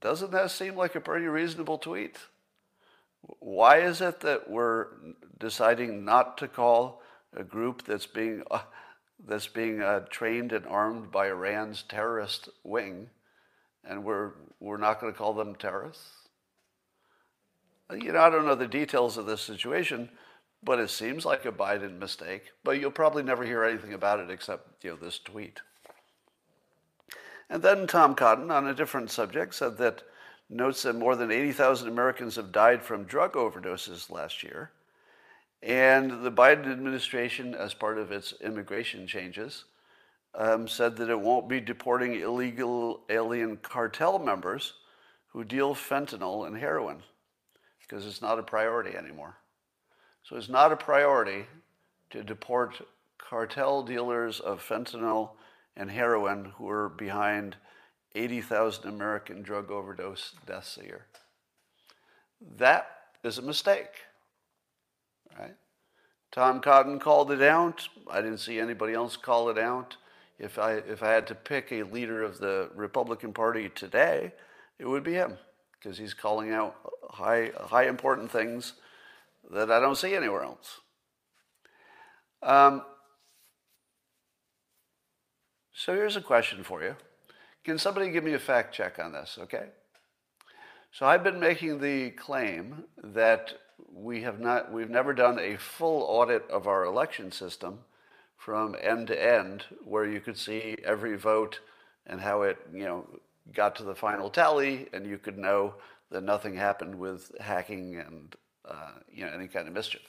doesn't 0.00 0.32
that 0.32 0.50
seem 0.50 0.76
like 0.76 0.94
a 0.94 1.00
pretty 1.00 1.26
reasonable 1.26 1.78
tweet? 1.78 2.18
Why 3.38 3.78
is 3.78 4.00
it 4.00 4.20
that 4.20 4.50
we're 4.50 4.88
deciding 5.38 6.04
not 6.04 6.36
to 6.38 6.48
call 6.48 7.00
a 7.34 7.42
group 7.42 7.84
that's 7.84 8.06
being, 8.06 8.42
uh, 8.50 8.60
that's 9.26 9.46
being 9.46 9.80
uh, 9.80 10.00
trained 10.10 10.52
and 10.52 10.66
armed 10.66 11.10
by 11.10 11.28
Iran's 11.28 11.82
terrorist 11.82 12.48
wing, 12.62 13.08
and 13.88 14.04
we're, 14.04 14.32
we're 14.60 14.76
not 14.76 15.00
going 15.00 15.12
to 15.12 15.18
call 15.18 15.34
them 15.34 15.54
terrorists? 15.54 16.08
Uh, 17.90 17.94
you 17.94 18.12
know, 18.12 18.20
I 18.20 18.30
don't 18.30 18.46
know 18.46 18.54
the 18.54 18.66
details 18.66 19.16
of 19.16 19.26
this 19.26 19.40
situation, 19.40 20.08
but 20.62 20.78
it 20.78 20.90
seems 20.90 21.24
like 21.24 21.44
a 21.44 21.52
Biden 21.52 21.98
mistake. 21.98 22.52
But 22.62 22.80
you'll 22.80 22.90
probably 22.90 23.22
never 23.22 23.44
hear 23.44 23.64
anything 23.64 23.92
about 23.92 24.20
it 24.20 24.30
except 24.30 24.84
you 24.84 24.90
know 24.90 24.96
this 24.96 25.18
tweet. 25.18 25.60
And 27.50 27.62
then 27.62 27.86
Tom 27.86 28.14
Cotton, 28.14 28.50
on 28.50 28.66
a 28.66 28.74
different 28.74 29.10
subject, 29.10 29.54
said 29.54 29.76
that 29.78 30.02
notes 30.48 30.82
that 30.82 30.96
more 30.96 31.14
than 31.16 31.30
80,000 31.30 31.88
Americans 31.88 32.36
have 32.36 32.52
died 32.52 32.82
from 32.82 33.04
drug 33.04 33.34
overdoses 33.34 34.10
last 34.10 34.42
year. 34.42 34.70
And 35.62 36.24
the 36.24 36.32
Biden 36.32 36.70
administration, 36.70 37.54
as 37.54 37.74
part 37.74 37.98
of 37.98 38.12
its 38.12 38.34
immigration 38.40 39.06
changes, 39.06 39.64
um, 40.36 40.66
said 40.66 40.96
that 40.96 41.10
it 41.10 41.20
won't 41.20 41.48
be 41.48 41.60
deporting 41.60 42.20
illegal 42.20 43.00
alien 43.08 43.56
cartel 43.58 44.18
members 44.18 44.74
who 45.28 45.44
deal 45.44 45.74
fentanyl 45.74 46.46
and 46.46 46.56
heroin 46.56 47.02
because 47.80 48.06
it's 48.06 48.22
not 48.22 48.38
a 48.38 48.42
priority 48.42 48.96
anymore. 48.96 49.36
So 50.22 50.36
it's 50.36 50.48
not 50.48 50.72
a 50.72 50.76
priority 50.76 51.46
to 52.10 52.22
deport 52.22 52.80
cartel 53.18 53.82
dealers 53.82 54.40
of 54.40 54.66
fentanyl 54.66 55.30
and 55.76 55.90
heroin 55.90 56.52
who 56.56 56.68
are 56.68 56.88
behind 56.88 57.56
80,000 58.14 58.88
American 58.88 59.42
drug 59.42 59.70
overdose 59.70 60.34
deaths 60.46 60.78
a 60.80 60.84
year. 60.84 61.06
That 62.56 62.86
is 63.22 63.38
a 63.38 63.42
mistake. 63.42 63.90
Right? 65.38 65.56
Tom 66.30 66.60
Cotton 66.60 67.00
called 67.00 67.30
it 67.30 67.42
out. 67.42 67.88
I 68.10 68.20
didn't 68.20 68.38
see 68.38 68.58
anybody 68.58 68.94
else 68.94 69.16
call 69.16 69.48
it 69.50 69.58
out. 69.58 69.96
If 70.38 70.58
I, 70.58 70.74
if 70.74 71.02
I 71.02 71.10
had 71.10 71.26
to 71.28 71.34
pick 71.34 71.70
a 71.70 71.84
leader 71.84 72.22
of 72.22 72.38
the 72.38 72.70
Republican 72.74 73.32
Party 73.32 73.68
today, 73.68 74.32
it 74.78 74.86
would 74.86 75.04
be 75.04 75.14
him 75.14 75.38
because 75.78 75.98
he's 75.98 76.14
calling 76.14 76.52
out 76.52 76.74
high, 77.10 77.52
high 77.56 77.86
important 77.86 78.30
things 78.30 78.74
that 79.52 79.70
I 79.70 79.78
don't 79.78 79.96
see 79.96 80.14
anywhere 80.14 80.42
else. 80.42 80.80
Um, 82.42 82.82
so 85.72 85.94
here's 85.94 86.16
a 86.16 86.20
question 86.20 86.64
for 86.64 86.82
you. 86.82 86.96
Can 87.64 87.78
somebody 87.78 88.10
give 88.10 88.24
me 88.24 88.34
a 88.34 88.38
fact 88.38 88.74
check 88.74 88.98
on 88.98 89.12
this, 89.12 89.38
okay? 89.40 89.66
So 90.92 91.06
I've 91.06 91.24
been 91.24 91.40
making 91.40 91.80
the 91.80 92.10
claim 92.10 92.84
that 93.02 93.54
we 93.92 94.22
have 94.22 94.40
not, 94.40 94.72
we've 94.72 94.90
never 94.90 95.12
done 95.12 95.38
a 95.38 95.56
full 95.56 96.02
audit 96.02 96.48
of 96.50 96.66
our 96.66 96.84
election 96.84 97.32
system 97.32 97.80
from 98.44 98.76
end 98.78 99.06
to 99.06 99.22
end, 99.22 99.64
where 99.84 100.04
you 100.04 100.20
could 100.20 100.36
see 100.36 100.76
every 100.84 101.16
vote 101.16 101.60
and 102.06 102.20
how 102.20 102.42
it, 102.42 102.58
you 102.74 102.84
know, 102.84 103.08
got 103.54 103.74
to 103.76 103.84
the 103.84 103.94
final 103.94 104.28
tally, 104.28 104.86
and 104.92 105.06
you 105.06 105.16
could 105.16 105.38
know 105.38 105.74
that 106.10 106.22
nothing 106.22 106.54
happened 106.54 106.94
with 106.94 107.32
hacking 107.40 107.96
and 107.96 108.36
uh, 108.68 108.92
you 109.10 109.24
know 109.24 109.32
any 109.32 109.48
kind 109.48 109.66
of 109.66 109.72
mischief. 109.72 110.02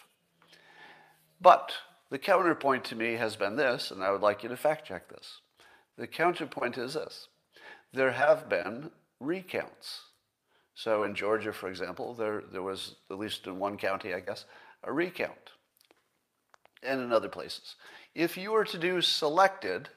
But 1.39 1.71
the 2.09 2.17
counterpoint 2.17 2.83
to 2.85 2.95
me 2.95 3.13
has 3.13 3.37
been 3.37 3.55
this, 3.55 3.89
and 3.89 4.03
I 4.03 4.11
would 4.11 4.21
like 4.21 4.43
you 4.43 4.49
to 4.49 4.57
fact 4.57 4.85
check 4.85 5.07
this. 5.07 5.39
The 5.97 6.07
counterpoint 6.07 6.77
is 6.77 6.95
this: 6.95 7.29
there 7.93 8.11
have 8.11 8.49
been 8.49 8.91
recounts. 9.21 10.01
So 10.73 11.03
in 11.03 11.15
Georgia, 11.15 11.53
for 11.53 11.69
example, 11.69 12.13
there 12.13 12.43
there 12.51 12.63
was 12.63 12.95
at 13.09 13.17
least 13.17 13.47
in 13.47 13.59
one 13.59 13.77
county, 13.77 14.13
I 14.13 14.19
guess, 14.19 14.43
a 14.83 14.91
recount, 14.91 15.51
and 16.83 16.99
in 16.99 17.13
other 17.13 17.29
places. 17.29 17.75
If 18.15 18.37
you 18.37 18.53
were 18.53 18.63
to 18.63 18.77
do 18.77 19.01
selected, 19.01 19.89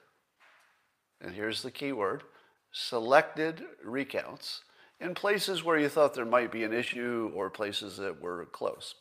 and 1.20 1.34
here's 1.34 1.62
the 1.62 1.70
key 1.70 1.92
word 1.92 2.24
selected 2.72 3.64
recounts 3.82 4.62
in 5.00 5.14
places 5.14 5.64
where 5.64 5.78
you 5.78 5.88
thought 5.88 6.14
there 6.14 6.24
might 6.24 6.52
be 6.52 6.64
an 6.64 6.72
issue 6.72 7.30
or 7.34 7.48
places 7.48 7.96
that 7.96 8.20
were 8.20 8.44
close. 8.46 8.96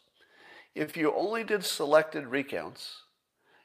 If 0.76 0.96
you 0.96 1.14
only 1.14 1.44
did 1.44 1.66
selected 1.66 2.28
recounts 2.28 3.02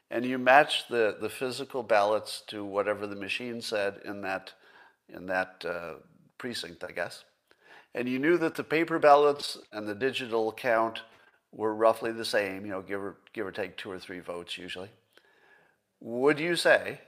and 0.09 0.25
you 0.25 0.37
matched 0.37 0.89
the, 0.89 1.17
the 1.21 1.29
physical 1.29 1.83
ballots 1.83 2.41
to 2.47 2.65
whatever 2.65 3.05
the 3.05 3.15
machine 3.15 3.61
said 3.61 4.01
in 4.03 4.21
that, 4.21 4.53
in 5.07 5.27
that 5.27 5.63
uh, 5.67 5.93
precinct, 6.39 6.83
I 6.83 6.91
guess, 6.91 7.23
and 7.93 8.09
you 8.09 8.17
knew 8.17 8.37
that 8.39 8.55
the 8.55 8.63
paper 8.63 8.97
ballots 8.97 9.59
and 9.71 9.87
the 9.87 9.95
digital 9.95 10.51
count 10.51 11.03
were 11.51 11.75
roughly 11.75 12.11
the 12.11 12.25
same, 12.25 12.65
you 12.65 12.71
know, 12.71 12.81
give 12.81 13.01
or, 13.01 13.17
give 13.33 13.45
or 13.45 13.51
take 13.51 13.77
two 13.77 13.91
or 13.91 13.99
three 13.99 14.19
votes 14.19 14.57
usually, 14.57 14.89
would 16.03 16.39
you 16.39 16.55
say 16.55 16.99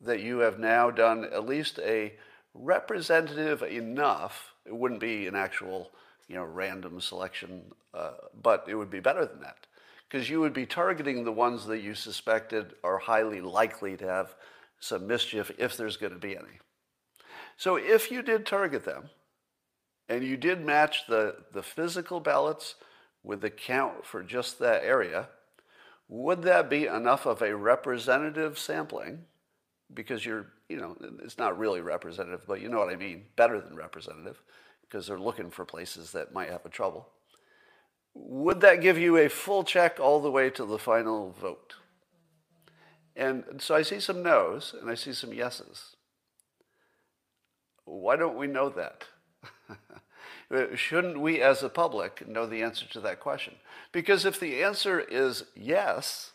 that 0.00 0.20
you 0.20 0.38
have 0.40 0.58
now 0.58 0.90
done 0.90 1.24
at 1.24 1.46
least 1.46 1.78
a 1.78 2.12
representative 2.52 3.62
enough. 3.62 4.52
It 4.66 4.76
wouldn't 4.76 5.00
be 5.00 5.26
an 5.26 5.36
actual, 5.36 5.90
you 6.28 6.34
know, 6.34 6.44
random 6.44 7.00
selection, 7.00 7.62
uh, 7.94 8.12
but 8.42 8.64
it 8.68 8.74
would 8.74 8.90
be 8.90 9.00
better 9.00 9.24
than 9.24 9.40
that 9.40 9.66
because 10.08 10.28
you 10.28 10.40
would 10.40 10.52
be 10.52 10.66
targeting 10.66 11.24
the 11.24 11.32
ones 11.32 11.66
that 11.66 11.80
you 11.80 11.94
suspected 11.94 12.74
are 12.84 12.98
highly 12.98 13.40
likely 13.40 13.96
to 13.96 14.06
have 14.06 14.34
some 14.78 15.06
mischief 15.06 15.50
if 15.58 15.76
there's 15.76 15.96
going 15.96 16.12
to 16.12 16.18
be 16.18 16.36
any. 16.36 16.60
So 17.56 17.76
if 17.76 18.10
you 18.10 18.22
did 18.22 18.46
target 18.46 18.84
them 18.84 19.10
and 20.08 20.22
you 20.22 20.36
did 20.36 20.64
match 20.64 21.06
the, 21.08 21.36
the 21.52 21.62
physical 21.62 22.20
ballots 22.20 22.74
with 23.22 23.40
the 23.40 23.50
count 23.50 24.04
for 24.04 24.22
just 24.22 24.58
that 24.58 24.84
area, 24.84 25.28
would 26.08 26.42
that 26.42 26.68
be 26.68 26.86
enough 26.86 27.26
of 27.26 27.42
a 27.42 27.56
representative 27.56 28.58
sampling 28.58 29.24
because 29.92 30.24
you're, 30.24 30.46
you 30.68 30.76
know, 30.76 30.96
it's 31.22 31.38
not 31.38 31.58
really 31.58 31.80
representative, 31.80 32.42
but 32.46 32.60
you 32.60 32.68
know 32.68 32.78
what 32.78 32.92
I 32.92 32.96
mean, 32.96 33.24
better 33.36 33.60
than 33.60 33.76
representative, 33.76 34.40
because 34.82 35.06
they're 35.06 35.18
looking 35.18 35.50
for 35.50 35.64
places 35.64 36.12
that 36.12 36.32
might 36.32 36.50
have 36.50 36.64
a 36.64 36.70
trouble. 36.70 37.08
Would 38.14 38.60
that 38.60 38.80
give 38.80 38.98
you 38.98 39.16
a 39.16 39.28
full 39.28 39.64
check 39.64 39.98
all 39.98 40.20
the 40.20 40.30
way 40.30 40.50
to 40.50 40.64
the 40.64 40.78
final 40.78 41.32
vote? 41.32 41.74
And 43.16 43.44
so 43.58 43.74
I 43.74 43.82
see 43.82 44.00
some 44.00 44.22
no's 44.22 44.74
and 44.80 44.90
I 44.90 44.94
see 44.94 45.12
some 45.12 45.32
yeses. 45.32 45.96
Why 47.84 48.16
don't 48.16 48.36
we 48.36 48.46
know 48.46 48.68
that? 48.70 49.04
Uh, 50.50 50.74
shouldn't 50.74 51.20
we 51.20 51.40
as 51.40 51.62
a 51.62 51.68
public 51.68 52.26
know 52.28 52.46
the 52.46 52.62
answer 52.62 52.86
to 52.86 53.00
that 53.00 53.20
question? 53.20 53.54
Because 53.92 54.24
if 54.24 54.38
the 54.38 54.62
answer 54.62 55.00
is 55.00 55.44
yes, 55.56 56.32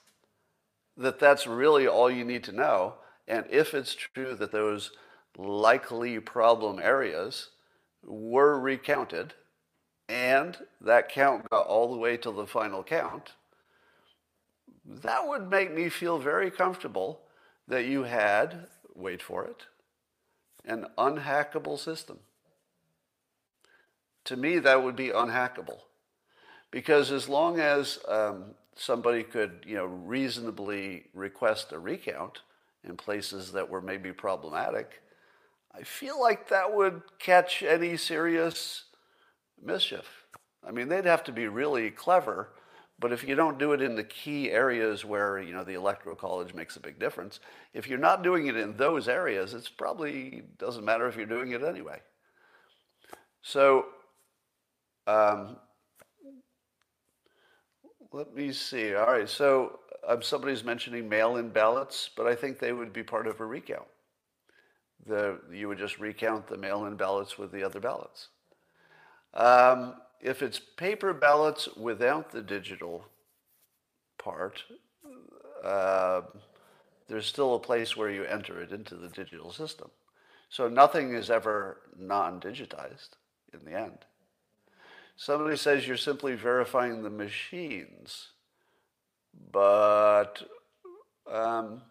that 0.97 1.19
that's 1.19 1.47
really 1.47 1.87
all 1.87 2.09
you 2.09 2.25
need 2.25 2.43
to 2.43 2.51
know, 2.51 2.95
and 3.27 3.45
if 3.49 3.73
it's 3.73 3.95
true 3.95 4.35
that 4.35 4.51
those 4.51 4.91
likely 5.37 6.19
problem 6.19 6.79
areas 6.79 7.49
were 8.03 8.59
recounted 8.59 9.33
and 10.07 10.57
that 10.81 11.09
count 11.09 11.49
got 11.49 11.67
all 11.67 11.91
the 11.91 11.97
way 11.97 12.17
to 12.17 12.31
the 12.31 12.47
final 12.47 12.83
count, 12.83 13.33
that 14.85 15.27
would 15.27 15.49
make 15.49 15.73
me 15.73 15.87
feel 15.87 16.17
very 16.17 16.49
comfortable 16.49 17.21
that 17.67 17.85
you 17.85 18.03
had, 18.03 18.67
wait 18.95 19.21
for 19.21 19.45
it, 19.45 19.67
an 20.65 20.87
unhackable 20.97 21.77
system. 21.77 22.19
To 24.29 24.37
me, 24.37 24.59
that 24.59 24.83
would 24.83 24.95
be 24.95 25.09
unhackable. 25.09 25.79
Because 26.71 27.11
as 27.11 27.27
long 27.27 27.59
as 27.59 27.97
um, 28.07 28.53
somebody 28.75 29.23
could, 29.23 29.65
you 29.67 29.75
know, 29.75 29.85
reasonably 29.85 31.05
request 31.13 31.71
a 31.71 31.79
recount, 31.79 32.39
in 32.83 32.95
places 32.95 33.51
that 33.53 33.67
were 33.67 33.81
maybe 33.81 34.13
problematic, 34.13 35.01
I 35.73 35.81
feel 35.81 36.21
like 36.21 36.47
that 36.49 36.73
would 36.73 37.01
catch 37.17 37.63
any 37.63 37.97
serious 37.97 38.85
mischief. 39.61 40.25
I 40.63 40.71
mean, 40.71 40.89
they'd 40.89 41.05
have 41.05 41.23
to 41.23 41.31
be 41.31 41.47
really 41.47 41.89
clever, 41.89 42.51
but 42.99 43.11
if 43.11 43.27
you 43.27 43.33
don't 43.33 43.57
do 43.57 43.73
it 43.73 43.81
in 43.81 43.95
the 43.95 44.03
key 44.03 44.51
areas 44.51 45.03
where, 45.03 45.39
you 45.39 45.53
know, 45.53 45.63
the 45.63 45.73
electoral 45.73 46.15
college 46.15 46.53
makes 46.53 46.75
a 46.75 46.81
big 46.81 46.99
difference, 46.99 47.39
if 47.73 47.87
you're 47.87 47.97
not 47.97 48.23
doing 48.23 48.45
it 48.45 48.55
in 48.55 48.77
those 48.77 49.07
areas, 49.07 49.55
it's 49.55 49.69
probably 49.69 50.43
doesn't 50.59 50.85
matter 50.85 51.07
if 51.07 51.15
you're 51.15 51.25
doing 51.25 51.51
it 51.51 51.63
anyway. 51.63 51.99
So, 53.41 53.87
um, 55.09 55.57
let 58.11 58.33
me 58.33 58.51
see. 58.51 58.95
All 58.95 59.07
right, 59.07 59.29
so 59.29 59.79
um, 60.07 60.21
somebody's 60.21 60.63
mentioning 60.63 61.07
mail-in 61.07 61.49
ballots, 61.49 62.09
but 62.15 62.27
I 62.27 62.35
think 62.35 62.59
they 62.59 62.73
would 62.73 62.93
be 62.93 63.03
part 63.03 63.27
of 63.27 63.39
a 63.39 63.45
recount. 63.45 63.87
The, 65.05 65.39
you 65.51 65.67
would 65.67 65.77
just 65.77 65.99
recount 65.99 66.47
the 66.47 66.57
mail-in 66.57 66.95
ballots 66.95 67.37
with 67.37 67.51
the 67.51 67.63
other 67.63 67.79
ballots. 67.79 68.27
Um, 69.33 69.95
if 70.21 70.41
it's 70.41 70.59
paper 70.59 71.13
ballots 71.13 71.69
without 71.77 72.31
the 72.31 72.41
digital 72.41 73.05
part, 74.17 74.63
uh, 75.63 76.21
there's 77.07 77.25
still 77.25 77.55
a 77.55 77.59
place 77.59 77.95
where 77.95 78.09
you 78.09 78.23
enter 78.25 78.61
it 78.61 78.71
into 78.71 78.95
the 78.95 79.09
digital 79.09 79.51
system. 79.51 79.89
So 80.49 80.67
nothing 80.67 81.13
is 81.13 81.29
ever 81.29 81.77
non-digitized 81.97 83.09
in 83.53 83.65
the 83.65 83.77
end. 83.79 83.99
Somebody 85.21 85.57
says 85.57 85.85
you're 85.85 85.97
simply 85.97 86.35
verifying 86.35 87.03
the 87.03 87.09
machines, 87.09 88.29
but 89.51 90.41
um, 91.29 91.81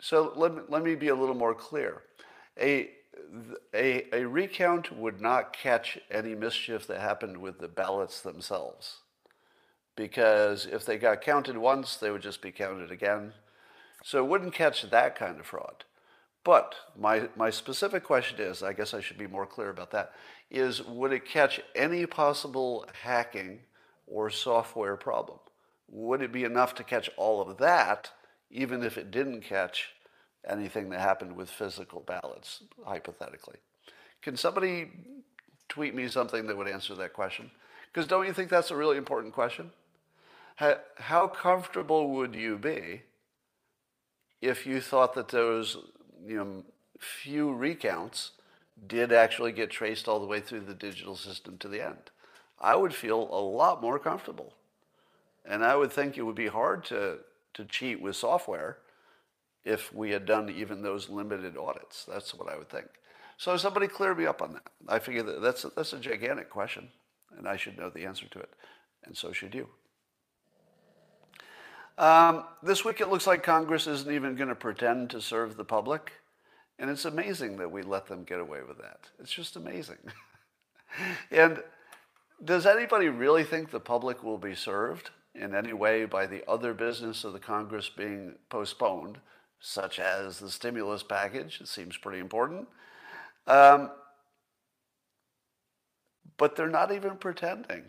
so 0.00 0.32
let 0.34 0.52
me, 0.52 0.62
let 0.68 0.82
me 0.82 0.96
be 0.96 1.06
a 1.06 1.14
little 1.14 1.36
more 1.36 1.54
clear. 1.54 2.02
A, 2.60 2.90
a, 3.72 4.12
a 4.12 4.26
recount 4.26 4.90
would 4.90 5.20
not 5.20 5.52
catch 5.52 6.00
any 6.10 6.34
mischief 6.34 6.88
that 6.88 6.98
happened 6.98 7.36
with 7.36 7.60
the 7.60 7.68
ballots 7.68 8.22
themselves. 8.22 8.96
Because 9.94 10.66
if 10.66 10.84
they 10.84 10.98
got 10.98 11.22
counted 11.22 11.56
once, 11.56 11.94
they 11.94 12.10
would 12.10 12.22
just 12.22 12.42
be 12.42 12.50
counted 12.50 12.90
again. 12.90 13.34
So 14.02 14.18
it 14.18 14.28
wouldn't 14.28 14.52
catch 14.52 14.82
that 14.82 15.14
kind 15.14 15.38
of 15.38 15.46
fraud. 15.46 15.84
But 16.46 16.76
my, 16.96 17.28
my 17.34 17.50
specific 17.50 18.04
question 18.04 18.40
is, 18.40 18.62
I 18.62 18.72
guess 18.72 18.94
I 18.94 19.00
should 19.00 19.18
be 19.18 19.26
more 19.26 19.46
clear 19.46 19.68
about 19.68 19.90
that, 19.90 20.12
is 20.48 20.80
would 20.80 21.12
it 21.12 21.24
catch 21.26 21.60
any 21.74 22.06
possible 22.06 22.86
hacking 23.02 23.62
or 24.06 24.30
software 24.30 24.96
problem? 24.96 25.40
Would 25.88 26.22
it 26.22 26.30
be 26.30 26.44
enough 26.44 26.72
to 26.76 26.84
catch 26.84 27.10
all 27.16 27.40
of 27.40 27.58
that, 27.58 28.12
even 28.48 28.84
if 28.84 28.96
it 28.96 29.10
didn't 29.10 29.40
catch 29.40 29.88
anything 30.46 30.88
that 30.90 31.00
happened 31.00 31.34
with 31.34 31.50
physical 31.50 32.04
ballots, 32.06 32.62
hypothetically. 32.86 33.56
Can 34.22 34.36
somebody 34.36 34.92
tweet 35.68 35.96
me 35.96 36.06
something 36.06 36.46
that 36.46 36.56
would 36.56 36.68
answer 36.68 36.94
that 36.94 37.12
question? 37.12 37.50
Because 37.92 38.06
don't 38.06 38.24
you 38.24 38.32
think 38.32 38.50
that's 38.50 38.70
a 38.70 38.76
really 38.76 38.98
important 38.98 39.34
question? 39.34 39.72
How 40.54 41.26
comfortable 41.26 42.10
would 42.10 42.36
you 42.36 42.56
be 42.56 43.02
if 44.40 44.64
you 44.64 44.80
thought 44.80 45.14
that 45.14 45.26
those 45.26 45.76
you 46.26 46.36
know, 46.36 46.64
few 46.98 47.52
recounts 47.52 48.32
did 48.86 49.12
actually 49.12 49.52
get 49.52 49.70
traced 49.70 50.08
all 50.08 50.20
the 50.20 50.26
way 50.26 50.40
through 50.40 50.60
the 50.60 50.74
digital 50.74 51.16
system 51.16 51.56
to 51.58 51.68
the 51.68 51.84
end? 51.84 52.10
I 52.60 52.76
would 52.76 52.94
feel 52.94 53.20
a 53.20 53.40
lot 53.40 53.82
more 53.82 53.98
comfortable. 53.98 54.54
And 55.44 55.64
I 55.64 55.76
would 55.76 55.92
think 55.92 56.16
it 56.16 56.22
would 56.22 56.34
be 56.34 56.48
hard 56.48 56.84
to, 56.86 57.18
to 57.54 57.64
cheat 57.64 58.00
with 58.00 58.16
software 58.16 58.78
if 59.64 59.92
we 59.94 60.10
had 60.10 60.26
done 60.26 60.48
even 60.50 60.82
those 60.82 61.08
limited 61.08 61.56
audits. 61.56 62.04
That's 62.04 62.34
what 62.34 62.52
I 62.52 62.56
would 62.56 62.68
think. 62.68 62.86
So 63.36 63.56
somebody 63.56 63.86
clear 63.86 64.14
me 64.14 64.26
up 64.26 64.40
on 64.40 64.54
that. 64.54 64.66
I 64.88 64.98
figure 64.98 65.22
that 65.24 65.42
that's 65.42 65.64
a, 65.64 65.70
that's 65.76 65.92
a 65.92 65.98
gigantic 65.98 66.48
question, 66.48 66.88
and 67.36 67.46
I 67.46 67.56
should 67.56 67.76
know 67.76 67.90
the 67.90 68.06
answer 68.06 68.26
to 68.28 68.38
it, 68.38 68.48
and 69.04 69.16
so 69.16 69.32
should 69.32 69.54
you. 69.54 69.68
Um, 71.98 72.44
this 72.62 72.84
week 72.84 73.00
it 73.00 73.08
looks 73.08 73.26
like 73.26 73.42
Congress 73.42 73.86
isn't 73.86 74.12
even 74.12 74.36
going 74.36 74.48
to 74.48 74.54
pretend 74.54 75.10
to 75.10 75.20
serve 75.20 75.56
the 75.56 75.64
public, 75.64 76.12
and 76.78 76.90
it's 76.90 77.04
amazing 77.04 77.56
that 77.56 77.70
we 77.70 77.82
let 77.82 78.06
them 78.06 78.24
get 78.24 78.40
away 78.40 78.60
with 78.66 78.78
that. 78.78 79.00
It's 79.18 79.32
just 79.32 79.56
amazing. 79.56 79.98
and 81.30 81.62
does 82.44 82.66
anybody 82.66 83.08
really 83.08 83.44
think 83.44 83.70
the 83.70 83.80
public 83.80 84.22
will 84.22 84.38
be 84.38 84.54
served 84.54 85.10
in 85.34 85.54
any 85.54 85.72
way 85.72 86.04
by 86.04 86.26
the 86.26 86.42
other 86.48 86.74
business 86.74 87.24
of 87.24 87.32
the 87.32 87.38
Congress 87.38 87.88
being 87.88 88.34
postponed? 88.50 89.18
such 89.60 89.98
as 89.98 90.38
the 90.38 90.50
stimulus 90.50 91.02
package. 91.02 91.60
It 91.60 91.68
seems 91.68 91.96
pretty 91.96 92.20
important. 92.20 92.68
Um, 93.46 93.90
but 96.36 96.56
they're 96.56 96.68
not 96.68 96.92
even 96.92 97.16
pretending. 97.16 97.84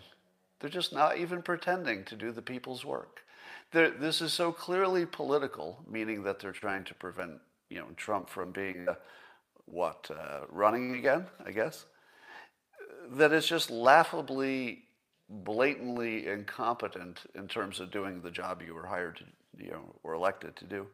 They're 0.60 0.69
just 0.69 0.93
not 0.93 1.17
even 1.17 1.41
pretending 1.41 2.03
to 2.05 2.15
do 2.15 2.31
the 2.31 2.41
people's 2.41 2.86
work. 2.86 3.21
This 3.71 4.21
is 4.21 4.32
so 4.32 4.51
clearly 4.51 5.06
political, 5.06 5.84
meaning 5.89 6.23
that 6.23 6.39
they're 6.39 6.53
trying 6.53 6.86
to 6.86 6.93
prevent, 6.93 7.39
you 7.69 7.80
know, 7.80 7.88
Trump 7.97 8.30
from 8.30 8.51
being, 8.51 8.88
uh, 8.88 8.95
what, 9.65 10.10
uh, 10.10 10.45
running 10.49 10.95
again, 10.95 11.25
I 11.45 11.51
guess, 11.51 11.86
that 13.12 13.34
it's 13.34 13.47
just 13.47 13.69
laughably, 13.69 14.86
blatantly 15.30 16.27
incompetent 16.27 17.19
in 17.36 17.47
terms 17.47 17.82
of 17.82 17.91
doing 17.91 18.21
the 18.21 18.32
job 18.32 18.62
you 18.65 18.73
were 18.73 18.88
hired 18.88 19.17
to, 19.17 19.25
you 19.63 19.71
know, 19.71 19.95
or 20.01 20.13
elected 20.13 20.56
to 20.56 20.65
do. 20.65 20.88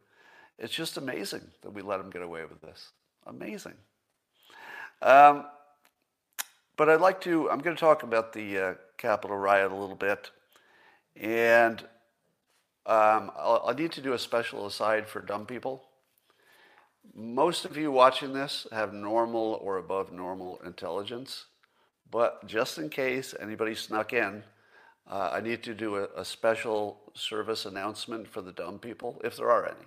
It's 0.58 0.74
just 0.74 0.96
amazing 0.96 1.42
that 1.62 1.70
we 1.70 1.82
let 1.82 1.98
them 1.98 2.10
get 2.10 2.22
away 2.22 2.44
with 2.44 2.60
this. 2.60 2.90
Amazing. 3.26 3.74
Um, 5.00 5.46
but 6.76 6.88
I'd 6.88 7.00
like 7.00 7.20
to, 7.22 7.48
I'm 7.50 7.60
going 7.60 7.76
to 7.76 7.80
talk 7.80 8.02
about 8.02 8.32
the 8.32 8.58
uh, 8.58 8.74
Capitol 8.98 9.36
riot 9.36 9.70
a 9.70 9.76
little 9.76 9.96
bit. 9.96 10.30
And 11.16 11.84
um, 12.86 13.30
I'll, 13.36 13.62
I'll 13.66 13.74
need 13.74 13.92
to 13.92 14.00
do 14.00 14.12
a 14.12 14.18
special 14.18 14.66
aside 14.66 15.08
for 15.08 15.20
dumb 15.20 15.46
people. 15.46 15.84
Most 17.14 17.64
of 17.64 17.76
you 17.76 17.90
watching 17.92 18.32
this 18.32 18.66
have 18.72 18.92
normal 18.92 19.60
or 19.62 19.78
above 19.78 20.12
normal 20.12 20.60
intelligence. 20.64 21.46
But 22.10 22.46
just 22.46 22.78
in 22.78 22.90
case 22.90 23.34
anybody 23.40 23.74
snuck 23.74 24.12
in, 24.12 24.44
uh, 25.10 25.30
I 25.32 25.40
need 25.40 25.62
to 25.64 25.74
do 25.74 25.96
a, 25.96 26.08
a 26.16 26.24
special 26.24 27.00
service 27.14 27.66
announcement 27.66 28.28
for 28.28 28.40
the 28.40 28.52
dumb 28.52 28.78
people, 28.78 29.20
if 29.24 29.36
there 29.36 29.50
are 29.50 29.66
any. 29.66 29.86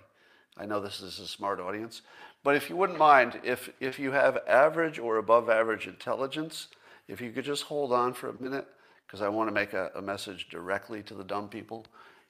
I 0.56 0.66
know 0.66 0.80
this 0.80 1.00
is 1.00 1.18
a 1.20 1.26
smart 1.26 1.60
audience. 1.60 2.02
But 2.44 2.56
if 2.56 2.68
you 2.68 2.76
wouldn't 2.76 2.98
mind, 2.98 3.40
if, 3.44 3.70
if 3.80 3.98
you 3.98 4.12
have 4.12 4.38
average 4.46 4.98
or 4.98 5.16
above 5.16 5.48
average 5.48 5.86
intelligence, 5.86 6.68
if 7.08 7.20
you 7.20 7.30
could 7.30 7.44
just 7.44 7.64
hold 7.64 7.92
on 7.92 8.12
for 8.12 8.28
a 8.28 8.42
minute, 8.42 8.66
because 9.06 9.22
I 9.22 9.28
want 9.28 9.48
to 9.48 9.54
make 9.54 9.72
a, 9.72 9.90
a, 9.94 10.02
message 10.02 10.48
directly 10.50 11.02
to 11.04 11.14
the 11.14 11.24
dumb 11.24 11.48
people. 11.48 11.86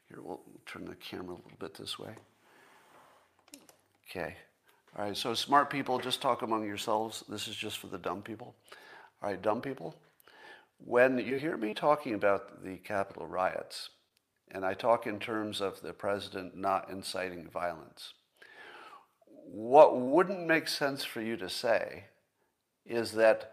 Here, 0.09 0.21
we'll 0.23 0.41
turn 0.67 0.87
the 0.87 0.95
camera 0.95 1.35
a 1.35 1.37
little 1.37 1.59
bit 1.59 1.75
this 1.75 1.99
way. 1.99 2.15
Okay. 4.11 4.37
All 4.97 5.05
right, 5.05 5.17
so 5.17 5.35
smart 5.35 5.69
people, 5.69 5.99
just 5.99 6.23
talk 6.23 6.43
among 6.43 6.65
yourselves. 6.65 7.23
This 7.29 7.47
is 7.47 7.55
just 7.55 7.79
for 7.79 7.89
the 7.89 7.99
dumb 7.99 8.23
people. 8.23 8.55
All 9.23 9.31
right, 9.31 9.41
dumb 9.41 9.61
people. 9.61 9.95
When 10.79 11.19
you 11.19 11.37
hear 11.37 11.57
me 11.57 11.75
talking 11.75 12.15
about 12.15 12.65
the 12.65 12.77
Capitol 12.77 13.27
riots, 13.27 13.91
and 14.51 14.65
I 14.65 14.75
talk 14.75 15.07
in 15.07 15.19
terms 15.19 15.61
of 15.61 15.83
the 15.83 15.93
president 15.93 16.57
not 16.57 16.89
inciting 16.89 17.49
violence, 17.51 18.15
what 19.45 20.01
wouldn't 20.01 20.47
make 20.47 20.69
sense 20.69 21.05
for 21.05 21.21
you 21.21 21.37
to 21.37 21.51
say 21.51 22.05
is 22.87 23.13
that 23.13 23.53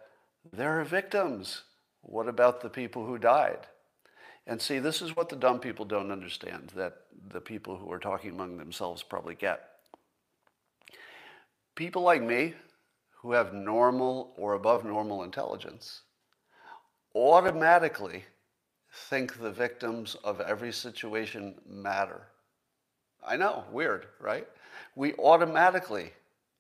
there 0.54 0.80
are 0.80 0.86
victims. 0.86 1.64
What 2.02 2.28
about 2.28 2.62
the 2.62 2.70
people 2.70 3.06
who 3.06 3.18
died? 3.18 3.68
And 4.48 4.62
see, 4.62 4.80
this 4.80 5.02
is 5.02 5.16
what 5.16 5.30
the 5.30 5.36
dumb 5.36 5.60
people 5.60 5.86
don't 5.86 6.12
understand 6.12 6.72
that 6.76 7.02
the 7.30 7.42
people 7.42 7.78
who 7.78 7.92
are 7.92 8.00
talking 8.00 8.32
among 8.32 8.58
themselves 8.58 9.02
probably 9.02 9.36
get. 9.36 9.70
People 11.76 12.04
like 12.04 12.22
me, 12.22 12.54
who 13.22 13.32
have 13.32 13.54
normal 13.54 14.34
or 14.38 14.54
above 14.54 14.86
normal 14.86 15.24
intelligence, 15.24 16.02
automatically 17.16 18.24
think 19.10 19.40
the 19.40 19.52
victims 19.52 20.16
of 20.24 20.40
every 20.42 20.72
situation 20.72 21.56
matter. 21.68 22.28
I 23.26 23.36
know, 23.36 23.64
weird, 23.72 24.06
right? 24.20 24.48
we 24.96 25.14
automatically 25.16 26.12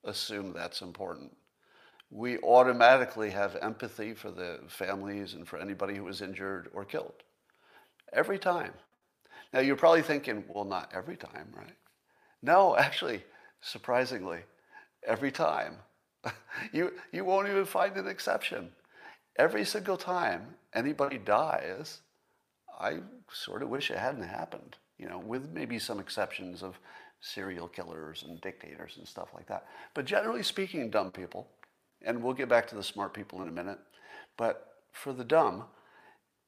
assume 0.04 0.54
that's 0.54 0.82
important. 0.82 1.36
We 2.12 2.38
automatically 2.40 3.32
have 3.32 3.56
empathy 3.62 4.14
for 4.14 4.32
the 4.32 4.60
families 4.68 5.34
and 5.34 5.48
for 5.48 5.58
anybody 5.58 5.96
who 5.96 6.04
was 6.04 6.22
injured 6.22 6.70
or 6.74 6.86
killed. 6.86 7.24
Every 8.16 8.40
time. 8.40 8.72
Now, 9.54 9.60
you're 9.60 9.76
probably 9.76 10.02
thinking, 10.02 10.44
well, 10.48 10.64
not 10.64 10.92
every 10.94 11.18
time, 11.18 11.54
right? 11.56 11.76
No, 12.42 12.76
actually, 12.78 13.24
surprisingly, 13.62 14.40
every 15.06 15.32
time. 15.32 15.76
you, 16.74 16.94
you 17.12 17.24
won't 17.24 17.48
even 17.48 17.66
find 17.66 17.96
an 17.98 18.08
exception. 18.08 18.72
Every 19.38 19.66
single 19.66 19.98
time 19.98 20.56
anybody 20.74 21.18
dies, 21.18 22.00
I 22.80 23.00
sort 23.32 23.62
of 23.62 23.70
wish 23.70 23.92
it 23.92 23.98
hadn't 23.98 24.24
happened, 24.24 24.78
you 24.98 25.08
know, 25.08 25.20
with 25.20 25.50
maybe 25.52 25.78
some 25.78 26.00
exceptions 26.00 26.64
of 26.64 26.80
serial 27.22 27.68
killers 27.68 28.24
and 28.28 28.40
dictators 28.42 28.96
and 28.98 29.08
stuff 29.08 29.30
like 29.34 29.48
that. 29.48 29.66
But 29.94 30.06
generally 30.06 30.44
speaking, 30.44 30.90
dumb 30.90 31.12
people, 31.12 31.48
and 32.02 32.22
we'll 32.22 32.34
get 32.34 32.50
back 32.50 32.68
to 32.70 32.76
the 32.76 32.84
smart 32.84 33.14
people 33.14 33.42
in 33.42 33.50
a 33.50 33.52
minute, 33.52 33.80
but 34.38 34.76
for 34.94 35.12
the 35.12 35.24
dumb, 35.24 35.66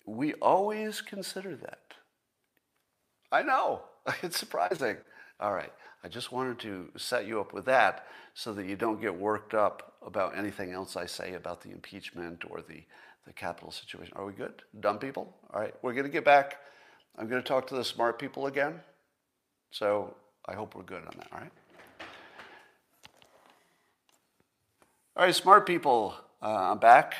we 0.08 0.34
always 0.36 1.02
consider 1.02 1.56
that. 1.56 1.94
I 3.32 3.44
know, 3.44 3.84
it's 4.24 4.40
surprising. 4.40 4.98
All 5.40 5.54
right, 5.54 5.72
I 6.04 6.08
just 6.08 6.32
wanted 6.32 6.58
to 6.60 6.90
set 6.98 7.28
you 7.28 7.40
up 7.40 7.54
with 7.54 7.66
that 7.66 8.08
so 8.34 8.54
that 8.54 8.66
you 8.66 8.76
don't 8.76 9.00
get 9.00 9.16
worked 9.16 9.54
up 9.54 9.94
about 10.04 10.36
anything 10.36 10.72
else 10.72 10.96
I 10.96 11.06
say 11.06 11.36
about 11.36 11.62
the 11.62 11.70
impeachment 11.70 12.44
or 12.50 12.62
the, 12.62 12.84
the 13.28 13.34
Capitol 13.34 13.70
situation. 13.70 14.14
Are 14.16 14.26
we 14.26 14.34
good? 14.34 14.64
Dumb 14.80 14.98
people? 14.98 15.36
All 15.54 15.60
right, 15.60 15.76
we're 15.84 15.94
going 15.94 16.06
to 16.06 16.12
get 16.12 16.26
back 16.26 16.58
I'm 17.18 17.28
going 17.28 17.42
to 17.42 17.48
talk 17.48 17.66
to 17.68 17.76
the 17.76 17.84
smart 17.84 18.20
people 18.20 18.46
again. 18.46 18.80
So 19.72 20.16
I 20.46 20.54
hope 20.54 20.76
we're 20.76 20.84
good 20.84 21.02
on 21.02 21.14
that, 21.18 21.28
all 21.34 21.40
right? 21.40 21.52
All 25.16 25.26
right, 25.26 25.34
smart 25.34 25.66
people, 25.66 26.14
uh, 26.44 26.72
I'm 26.72 26.78
back. 26.78 27.16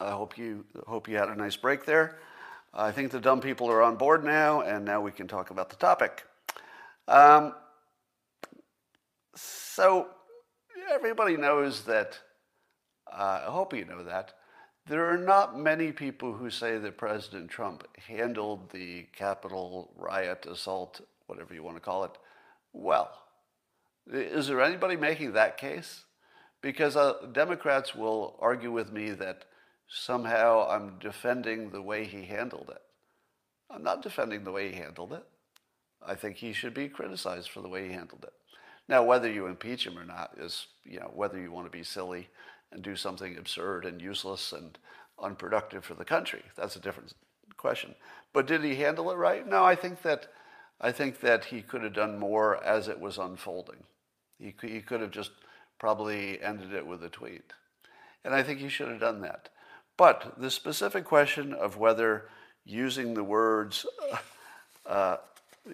I 0.00 0.12
hope 0.12 0.38
you 0.38 0.64
hope 0.86 1.08
you 1.08 1.16
had 1.16 1.28
a 1.28 1.34
nice 1.34 1.56
break 1.56 1.84
there. 1.84 2.18
I 2.72 2.92
think 2.92 3.10
the 3.10 3.20
dumb 3.20 3.40
people 3.40 3.68
are 3.68 3.82
on 3.82 3.96
board 3.96 4.24
now, 4.24 4.60
and 4.60 4.84
now 4.84 5.00
we 5.00 5.10
can 5.10 5.26
talk 5.26 5.50
about 5.50 5.70
the 5.70 5.76
topic. 5.76 6.24
Um, 7.08 7.54
so 9.34 10.08
everybody 10.90 11.36
knows 11.36 11.82
that. 11.84 12.18
Uh, 13.10 13.40
I 13.46 13.50
hope 13.50 13.74
you 13.74 13.86
know 13.86 14.04
that 14.04 14.34
there 14.86 15.10
are 15.10 15.18
not 15.18 15.58
many 15.58 15.92
people 15.92 16.32
who 16.32 16.50
say 16.50 16.78
that 16.78 16.96
President 16.96 17.50
Trump 17.50 17.84
handled 18.06 18.70
the 18.70 19.06
Capitol 19.16 19.92
riot, 19.96 20.46
assault, 20.46 21.00
whatever 21.26 21.54
you 21.54 21.62
want 21.62 21.76
to 21.76 21.80
call 21.80 22.04
it, 22.04 22.12
well. 22.72 23.10
Is 24.12 24.46
there 24.46 24.62
anybody 24.62 24.96
making 24.96 25.32
that 25.32 25.58
case? 25.58 26.04
Because 26.62 26.96
uh, 26.96 27.14
Democrats 27.32 27.94
will 27.94 28.36
argue 28.40 28.72
with 28.72 28.92
me 28.92 29.10
that 29.10 29.44
somehow 29.88 30.68
I'm 30.68 30.98
defending 30.98 31.70
the 31.70 31.82
way 31.82 32.04
he 32.04 32.24
handled 32.24 32.70
it. 32.70 32.82
I'm 33.70 33.82
not 33.82 34.02
defending 34.02 34.44
the 34.44 34.52
way 34.52 34.70
he 34.70 34.76
handled 34.76 35.12
it. 35.12 35.24
I 36.06 36.14
think 36.14 36.36
he 36.36 36.52
should 36.52 36.74
be 36.74 36.88
criticized 36.88 37.50
for 37.50 37.60
the 37.60 37.68
way 37.68 37.88
he 37.88 37.92
handled 37.92 38.24
it. 38.24 38.32
Now, 38.88 39.02
whether 39.02 39.30
you 39.30 39.46
impeach 39.46 39.86
him 39.86 39.98
or 39.98 40.04
not 40.04 40.34
is, 40.38 40.66
you 40.84 41.00
know, 41.00 41.10
whether 41.14 41.38
you 41.38 41.52
want 41.52 41.66
to 41.66 41.76
be 41.76 41.84
silly 41.84 42.28
and 42.72 42.82
do 42.82 42.96
something 42.96 43.36
absurd 43.36 43.84
and 43.84 44.00
useless 44.00 44.52
and 44.52 44.78
unproductive 45.20 45.84
for 45.84 45.94
the 45.94 46.04
country. 46.04 46.42
That's 46.56 46.76
a 46.76 46.80
different 46.80 47.12
question. 47.56 47.94
But 48.32 48.46
did 48.46 48.62
he 48.62 48.76
handle 48.76 49.10
it 49.10 49.16
right? 49.16 49.46
No, 49.46 49.64
I 49.64 49.74
think 49.74 50.02
that 50.02 50.28
I 50.80 50.92
think 50.92 51.20
that 51.20 51.46
he 51.46 51.60
could 51.60 51.82
have 51.82 51.94
done 51.94 52.18
more 52.18 52.62
as 52.62 52.88
it 52.88 53.00
was 53.00 53.18
unfolding. 53.18 53.82
He 54.38 54.54
he 54.62 54.80
could 54.80 55.00
have 55.00 55.10
just 55.10 55.32
probably 55.78 56.40
ended 56.40 56.72
it 56.72 56.86
with 56.86 57.02
a 57.02 57.08
tweet. 57.08 57.52
And 58.24 58.34
I 58.34 58.42
think 58.42 58.60
he 58.60 58.68
should 58.68 58.88
have 58.88 59.00
done 59.00 59.20
that. 59.22 59.48
But 59.98 60.34
the 60.38 60.50
specific 60.50 61.04
question 61.04 61.52
of 61.52 61.76
whether 61.76 62.28
using 62.64 63.14
the 63.14 63.24
words, 63.24 63.84
uh, 64.86 65.16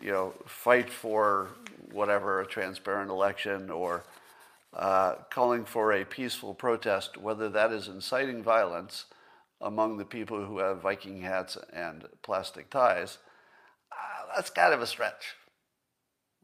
you 0.01 0.11
know, 0.11 0.33
fight 0.47 0.89
for 0.91 1.51
whatever, 1.93 2.41
a 2.41 2.47
transparent 2.47 3.11
election 3.11 3.71
or 3.71 4.03
uh, 4.73 5.17
calling 5.31 5.65
for 5.67 5.93
a 5.93 6.05
peaceful 6.05 6.55
protest, 6.55 7.19
whether 7.19 7.51
that 7.51 7.71
is 7.71 7.87
inciting 7.87 8.43
violence 8.43 9.05
among 9.61 9.99
the 9.99 10.05
people 10.07 10.45
who 10.45 10.59
have 10.59 10.81
Viking 10.81 11.21
hats 11.21 11.59
and 11.73 12.07
plastic 12.23 12.71
ties, 12.71 13.19
uh, 13.93 14.35
that's 14.35 14.51
kind 14.51 14.73
of 14.73 14.81
a 14.81 14.87
stretch. 14.87 15.35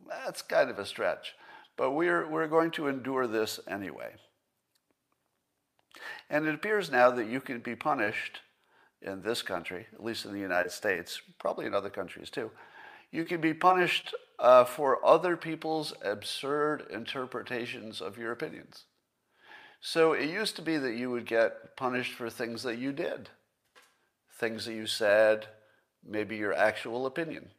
That's 0.07 0.43
kind 0.43 0.71
of 0.71 0.79
a 0.79 0.87
stretch. 0.87 1.35
But 1.79 1.93
we're, 1.93 2.29
we're 2.29 2.47
going 2.47 2.73
to 2.73 2.89
endure 2.89 3.27
this 3.27 3.59
anyway. 3.67 4.13
And 6.31 6.47
it 6.47 6.55
appears 6.55 6.91
now 6.91 7.11
that 7.11 7.27
you 7.27 7.41
can 7.41 7.59
be 7.59 7.75
punished 7.75 8.41
in 9.03 9.23
this 9.23 9.43
country, 9.43 9.87
at 9.93 10.03
least 10.03 10.25
in 10.25 10.33
the 10.33 10.39
United 10.39 10.71
States, 10.71 11.21
probably 11.41 11.67
in 11.67 11.75
other 11.75 11.91
countries 11.91 12.31
too, 12.31 12.51
you 13.11 13.25
can 13.25 13.41
be 13.41 13.53
punished 13.53 14.15
uh, 14.39 14.65
for 14.65 15.05
other 15.05 15.37
people's 15.37 15.93
absurd 16.05 16.87
interpretations 16.91 18.01
of 18.01 18.17
your 18.17 18.31
opinions. 18.31 18.85
So 19.81 20.13
it 20.13 20.31
used 20.31 20.57
to 20.57 20.63
be 20.63 20.77
that 20.77 20.95
you 20.95 21.11
would 21.11 21.27
get 21.27 21.77
punished 21.77 22.13
for 22.13 22.31
things 22.31 22.63
that 22.63 22.79
you 22.79 22.93
did, 22.93 23.31
things 24.39 24.67
that 24.67 24.75
you 24.75 24.87
said, 24.87 25.49
maybe 26.07 26.37
your 26.37 26.55
actual 26.55 27.07
opinion. 27.07 27.51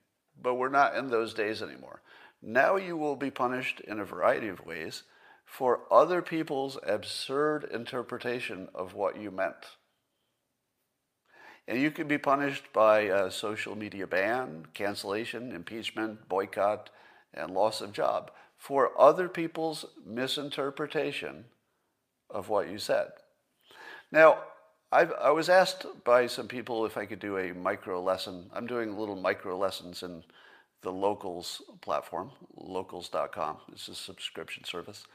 But 0.41 0.55
we're 0.55 0.69
not 0.69 0.95
in 0.95 1.09
those 1.09 1.33
days 1.33 1.61
anymore. 1.61 2.01
Now 2.41 2.77
you 2.77 2.95
will 2.95 3.15
be 3.15 3.31
punished 3.31 3.81
in 3.81 3.99
a 3.99 4.05
variety 4.05 4.47
of 4.47 4.65
ways 4.65 5.03
for 5.51 5.81
other 5.91 6.21
people's 6.21 6.77
absurd 6.81 7.65
interpretation 7.73 8.69
of 8.73 8.93
what 8.93 9.19
you 9.19 9.29
meant. 9.29 9.75
And 11.67 11.77
you 11.77 11.91
can 11.91 12.07
be 12.07 12.17
punished 12.17 12.71
by 12.71 13.01
a 13.01 13.29
social 13.29 13.75
media 13.75 14.07
ban, 14.07 14.67
cancellation, 14.73 15.51
impeachment, 15.51 16.29
boycott, 16.29 16.89
and 17.33 17.53
loss 17.53 17.81
of 17.81 17.91
job 17.91 18.31
for 18.57 18.97
other 18.97 19.27
people's 19.27 19.83
misinterpretation 20.05 21.43
of 22.29 22.47
what 22.47 22.69
you 22.69 22.77
said. 22.77 23.09
Now, 24.09 24.39
I've, 24.89 25.11
i 25.21 25.31
was 25.31 25.49
asked 25.49 25.85
by 26.05 26.27
some 26.27 26.47
people 26.47 26.85
if 26.85 26.95
I 26.95 27.05
could 27.05 27.19
do 27.19 27.37
a 27.37 27.53
micro 27.53 28.01
lesson. 28.01 28.49
I'm 28.53 28.67
doing 28.67 28.97
little 28.97 29.17
micro 29.17 29.57
lessons 29.57 30.01
in 30.01 30.23
the 30.81 30.91
Locals 30.91 31.61
platform, 31.81 32.31
locals.com. 32.55 33.57
It's 33.71 33.87
a 33.87 33.95
subscription 33.95 34.63
service. 34.63 35.05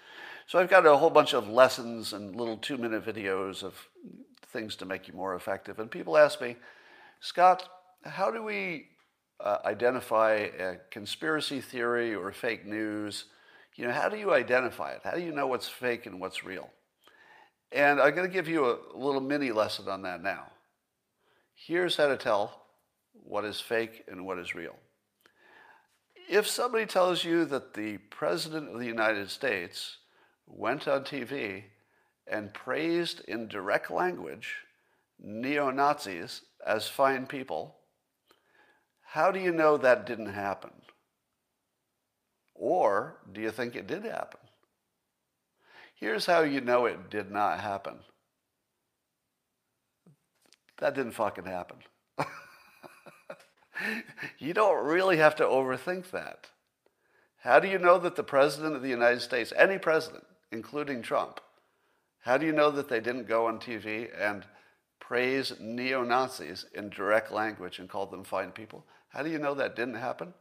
So 0.46 0.58
I've 0.58 0.70
got 0.70 0.86
a 0.86 0.96
whole 0.96 1.10
bunch 1.10 1.34
of 1.34 1.48
lessons 1.48 2.12
and 2.12 2.36
little 2.36 2.56
two 2.56 2.78
minute 2.78 3.04
videos 3.04 3.62
of 3.62 3.74
things 4.52 4.76
to 4.76 4.86
make 4.86 5.08
you 5.08 5.14
more 5.14 5.34
effective. 5.34 5.78
And 5.78 5.90
people 5.90 6.16
ask 6.16 6.40
me, 6.40 6.56
Scott, 7.20 7.68
how 8.04 8.30
do 8.30 8.42
we 8.42 8.86
uh, 9.40 9.58
identify 9.64 10.48
a 10.58 10.76
conspiracy 10.90 11.60
theory 11.60 12.14
or 12.14 12.30
fake 12.32 12.64
news? 12.64 13.24
You 13.74 13.86
know, 13.86 13.92
how 13.92 14.08
do 14.08 14.16
you 14.16 14.32
identify 14.32 14.92
it? 14.92 15.00
How 15.04 15.12
do 15.12 15.20
you 15.20 15.32
know 15.32 15.48
what's 15.48 15.68
fake 15.68 16.06
and 16.06 16.20
what's 16.20 16.44
real? 16.44 16.70
And 17.72 18.00
I'm 18.00 18.14
going 18.14 18.28
to 18.28 18.32
give 18.32 18.48
you 18.48 18.66
a 18.66 18.78
little 18.94 19.20
mini 19.20 19.50
lesson 19.50 19.88
on 19.88 20.02
that 20.02 20.22
now. 20.22 20.44
Here's 21.54 21.96
how 21.96 22.06
to 22.06 22.16
tell 22.16 22.62
what 23.12 23.44
is 23.44 23.60
fake 23.60 24.04
and 24.08 24.24
what 24.24 24.38
is 24.38 24.54
real. 24.54 24.76
If 26.28 26.48
somebody 26.48 26.86
tells 26.86 27.22
you 27.22 27.44
that 27.46 27.74
the 27.74 27.98
President 27.98 28.70
of 28.70 28.80
the 28.80 28.86
United 28.86 29.30
States 29.30 29.98
went 30.46 30.88
on 30.88 31.04
TV 31.04 31.64
and 32.26 32.52
praised 32.52 33.20
in 33.28 33.46
direct 33.46 33.90
language 33.90 34.56
neo 35.20 35.70
Nazis 35.70 36.42
as 36.66 36.88
fine 36.88 37.26
people, 37.26 37.76
how 39.02 39.30
do 39.30 39.38
you 39.38 39.52
know 39.52 39.76
that 39.76 40.04
didn't 40.04 40.32
happen? 40.32 40.72
Or 42.54 43.18
do 43.32 43.40
you 43.40 43.52
think 43.52 43.76
it 43.76 43.86
did 43.86 44.04
happen? 44.04 44.40
Here's 45.94 46.26
how 46.26 46.42
you 46.42 46.60
know 46.60 46.86
it 46.86 47.08
did 47.08 47.30
not 47.30 47.60
happen. 47.60 48.00
That 50.78 50.94
didn't 50.94 51.12
fucking 51.12 51.46
happen. 51.46 51.78
You 54.38 54.54
don't 54.54 54.84
really 54.84 55.16
have 55.18 55.36
to 55.36 55.44
overthink 55.44 56.10
that. 56.10 56.48
How 57.38 57.60
do 57.60 57.68
you 57.68 57.78
know 57.78 57.98
that 57.98 58.16
the 58.16 58.22
President 58.22 58.74
of 58.74 58.82
the 58.82 58.88
United 58.88 59.20
States, 59.20 59.52
any 59.56 59.78
president, 59.78 60.24
including 60.50 61.02
Trump, 61.02 61.40
how 62.20 62.36
do 62.36 62.44
you 62.44 62.52
know 62.52 62.72
that 62.72 62.88
they 62.88 62.98
didn't 62.98 63.28
go 63.28 63.46
on 63.46 63.60
TV 63.60 64.08
and 64.20 64.44
praise 64.98 65.52
neo 65.60 66.02
Nazis 66.02 66.66
in 66.74 66.90
direct 66.90 67.30
language 67.30 67.78
and 67.78 67.88
call 67.88 68.06
them 68.06 68.24
fine 68.24 68.50
people? 68.50 68.84
How 69.08 69.22
do 69.22 69.30
you 69.30 69.38
know 69.38 69.54
that 69.54 69.76
didn't 69.76 69.94
happen? 69.94 70.34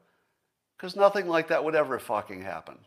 Because 0.76 0.96
nothing 0.96 1.28
like 1.28 1.48
that 1.50 1.64
would 1.64 1.76
ever 1.76 2.00
fucking 2.00 2.42
happen. 2.42 2.80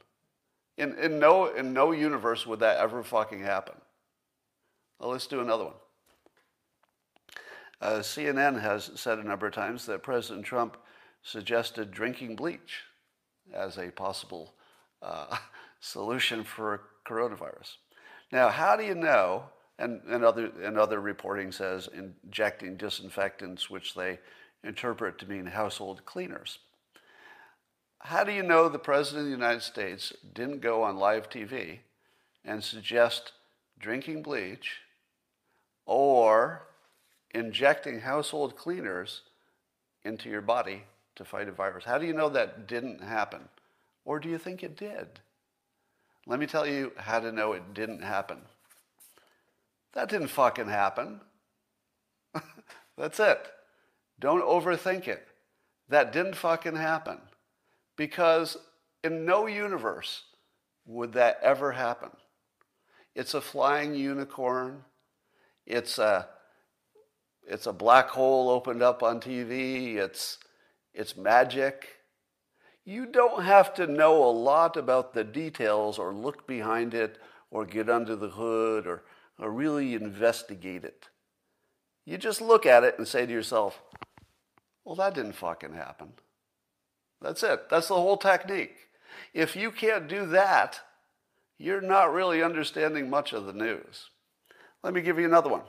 In, 0.77 0.95
in, 0.99 1.19
no, 1.19 1.47
in 1.47 1.73
no 1.73 1.93
universe 1.93 2.47
would 2.47 2.61
that 2.61 2.79
ever 2.79 3.03
fucking 3.03 3.41
happen. 3.41 3.77
Well, 4.99 5.11
let's 5.11 5.27
do 5.27 5.41
another 5.41 5.65
one. 5.65 5.75
Uh, 7.81 7.99
CNN 7.99 8.61
has 8.61 8.91
said 8.95 9.19
a 9.19 9.25
number 9.25 9.47
of 9.47 9.55
times 9.55 9.87
that 9.87 10.03
President 10.03 10.45
Trump 10.45 10.77
suggested 11.23 11.91
drinking 11.91 12.37
bleach 12.37 12.83
as 13.53 13.79
a 13.79 13.91
possible 13.91 14.55
uh, 15.03 15.37
solution 15.81 16.43
for 16.43 16.83
coronavirus. 17.07 17.77
Now, 18.33 18.49
how 18.49 18.77
do 18.77 18.85
you 18.85 18.95
know? 18.95 19.45
And, 19.81 20.01
and, 20.09 20.25
other, 20.25 20.51
and 20.61 20.77
other 20.77 21.01
reporting 21.01 21.53
says 21.53 21.89
injecting 21.95 22.77
disinfectants, 22.77 23.71
which 23.71 23.95
they 23.95 24.19
interpret 24.65 25.19
to 25.19 25.27
mean 25.27 25.47
household 25.47 26.05
cleaners. 26.05 26.59
How 28.01 28.25
do 28.25 28.33
you 28.33 28.43
know 28.43 28.69
the 28.69 28.79
President 28.81 29.21
of 29.21 29.27
the 29.27 29.37
United 29.37 29.63
States 29.63 30.13
didn't 30.33 30.63
go 30.63 30.83
on 30.83 30.97
live 30.97 31.31
TV 31.31 31.79
and 32.45 32.63
suggest 32.65 33.33
drinking 33.79 34.23
bleach 34.23 34.81
or 35.87 36.68
injecting 37.35 38.01
household 38.01 38.57
cleaners 38.57 39.23
into 40.05 40.29
your 40.29 40.41
body 40.41 40.85
to 41.17 41.25
fight 41.25 41.49
a 41.49 41.53
virus? 41.53 41.85
How 41.85 41.99
do 41.99 42.07
you 42.07 42.13
know 42.13 42.29
that 42.31 42.67
didn't 42.67 43.03
happen? 43.03 43.49
Or 44.05 44.19
do 44.19 44.29
you 44.29 44.39
think 44.39 44.63
it 44.63 44.77
did? 44.77 45.07
Let 46.27 46.39
me 46.39 46.47
tell 46.47 46.67
you 46.67 46.93
how 46.97 47.21
to 47.21 47.33
know 47.33 47.53
it 47.53 47.75
didn't 47.75 48.03
happen. 48.03 48.39
That 49.93 50.09
didn't 50.09 50.29
fucking 50.29 50.69
happen. 50.69 51.21
That's 52.97 53.19
it. 53.19 53.39
Don't 54.21 54.45
overthink 54.45 55.09
it. 55.09 55.27
That 55.89 56.13
didn't 56.13 56.37
fucking 56.37 56.77
happen. 56.77 57.19
Because 57.97 58.57
in 59.03 59.25
no 59.25 59.47
universe 59.47 60.25
would 60.87 61.13
that 61.15 61.39
ever 61.43 61.73
happen. 61.73 62.11
It's 63.15 63.35
a 63.35 63.41
flying 63.41 63.95
unicorn. 63.95 64.85
It's 65.67 65.99
a 65.99 66.29
it's 67.49 67.67
a 67.67 67.73
black 67.73 68.11
hole 68.11 68.51
opened 68.51 68.83
up 68.83 69.03
on 69.03 69.21
TV. 69.21 69.97
It's, 69.97 70.39
it's 70.93 71.17
magic. 71.17 71.89
You 72.85 73.07
don't 73.07 73.43
have 73.43 73.73
to 73.75 73.87
know 73.87 74.23
a 74.23 74.31
lot 74.31 74.77
about 74.77 75.15
the 75.15 75.25
details 75.25 75.99
or 75.99 76.15
look 76.15 76.47
behind 76.47 76.93
it 76.93 77.19
or 77.51 77.65
get 77.65 77.89
under 77.89 78.15
the 78.17 78.29
hood 78.29 78.87
or, 78.87 79.03
or 79.39 79.51
really 79.51 79.95
investigate 79.95 80.85
it. 80.85 81.09
You 82.05 82.19
just 82.19 82.43
look 82.43 82.67
at 82.67 82.85
it 82.85 82.97
and 82.99 83.09
say 83.09 83.25
to 83.25 83.33
yourself, 83.33 83.81
well, 84.85 84.97
that 84.97 85.15
didn't 85.15 85.33
fucking 85.33 85.73
happen. 85.73 86.13
That's 87.21 87.43
it. 87.43 87.69
That's 87.71 87.89
the 87.89 87.95
whole 87.95 88.17
technique. 88.19 88.77
If 89.33 89.57
you 89.57 89.71
can't 89.71 90.07
do 90.07 90.27
that, 90.27 90.81
you're 91.59 91.81
not 91.81 92.13
really 92.13 92.43
understanding 92.43 93.09
much 93.09 93.33
of 93.33 93.47
the 93.47 93.53
news. 93.53 94.11
Let 94.83 94.93
me 94.93 95.01
give 95.01 95.19
you 95.19 95.25
another 95.25 95.51
one. 95.51 95.63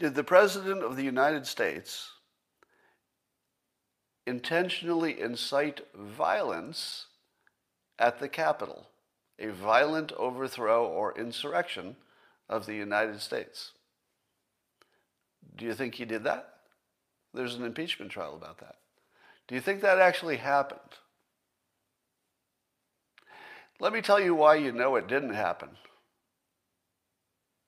Did 0.00 0.14
the 0.14 0.24
President 0.24 0.82
of 0.82 0.96
the 0.96 1.04
United 1.04 1.46
States 1.46 2.12
intentionally 4.26 5.20
incite 5.20 5.82
violence 5.94 7.04
at 7.98 8.18
the 8.18 8.28
Capitol, 8.28 8.88
a 9.38 9.48
violent 9.48 10.12
overthrow 10.12 10.86
or 10.86 11.18
insurrection 11.18 11.96
of 12.48 12.64
the 12.64 12.74
United 12.74 13.20
States? 13.20 13.72
Do 15.54 15.66
you 15.66 15.74
think 15.74 15.96
he 15.96 16.06
did 16.06 16.24
that? 16.24 16.48
There's 17.34 17.56
an 17.56 17.64
impeachment 17.66 18.10
trial 18.10 18.34
about 18.34 18.56
that. 18.60 18.76
Do 19.48 19.54
you 19.54 19.60
think 19.60 19.82
that 19.82 19.98
actually 19.98 20.38
happened? 20.38 20.80
Let 23.78 23.92
me 23.92 24.00
tell 24.00 24.18
you 24.18 24.34
why 24.34 24.54
you 24.54 24.72
know 24.72 24.96
it 24.96 25.08
didn't 25.08 25.34
happen. 25.34 25.68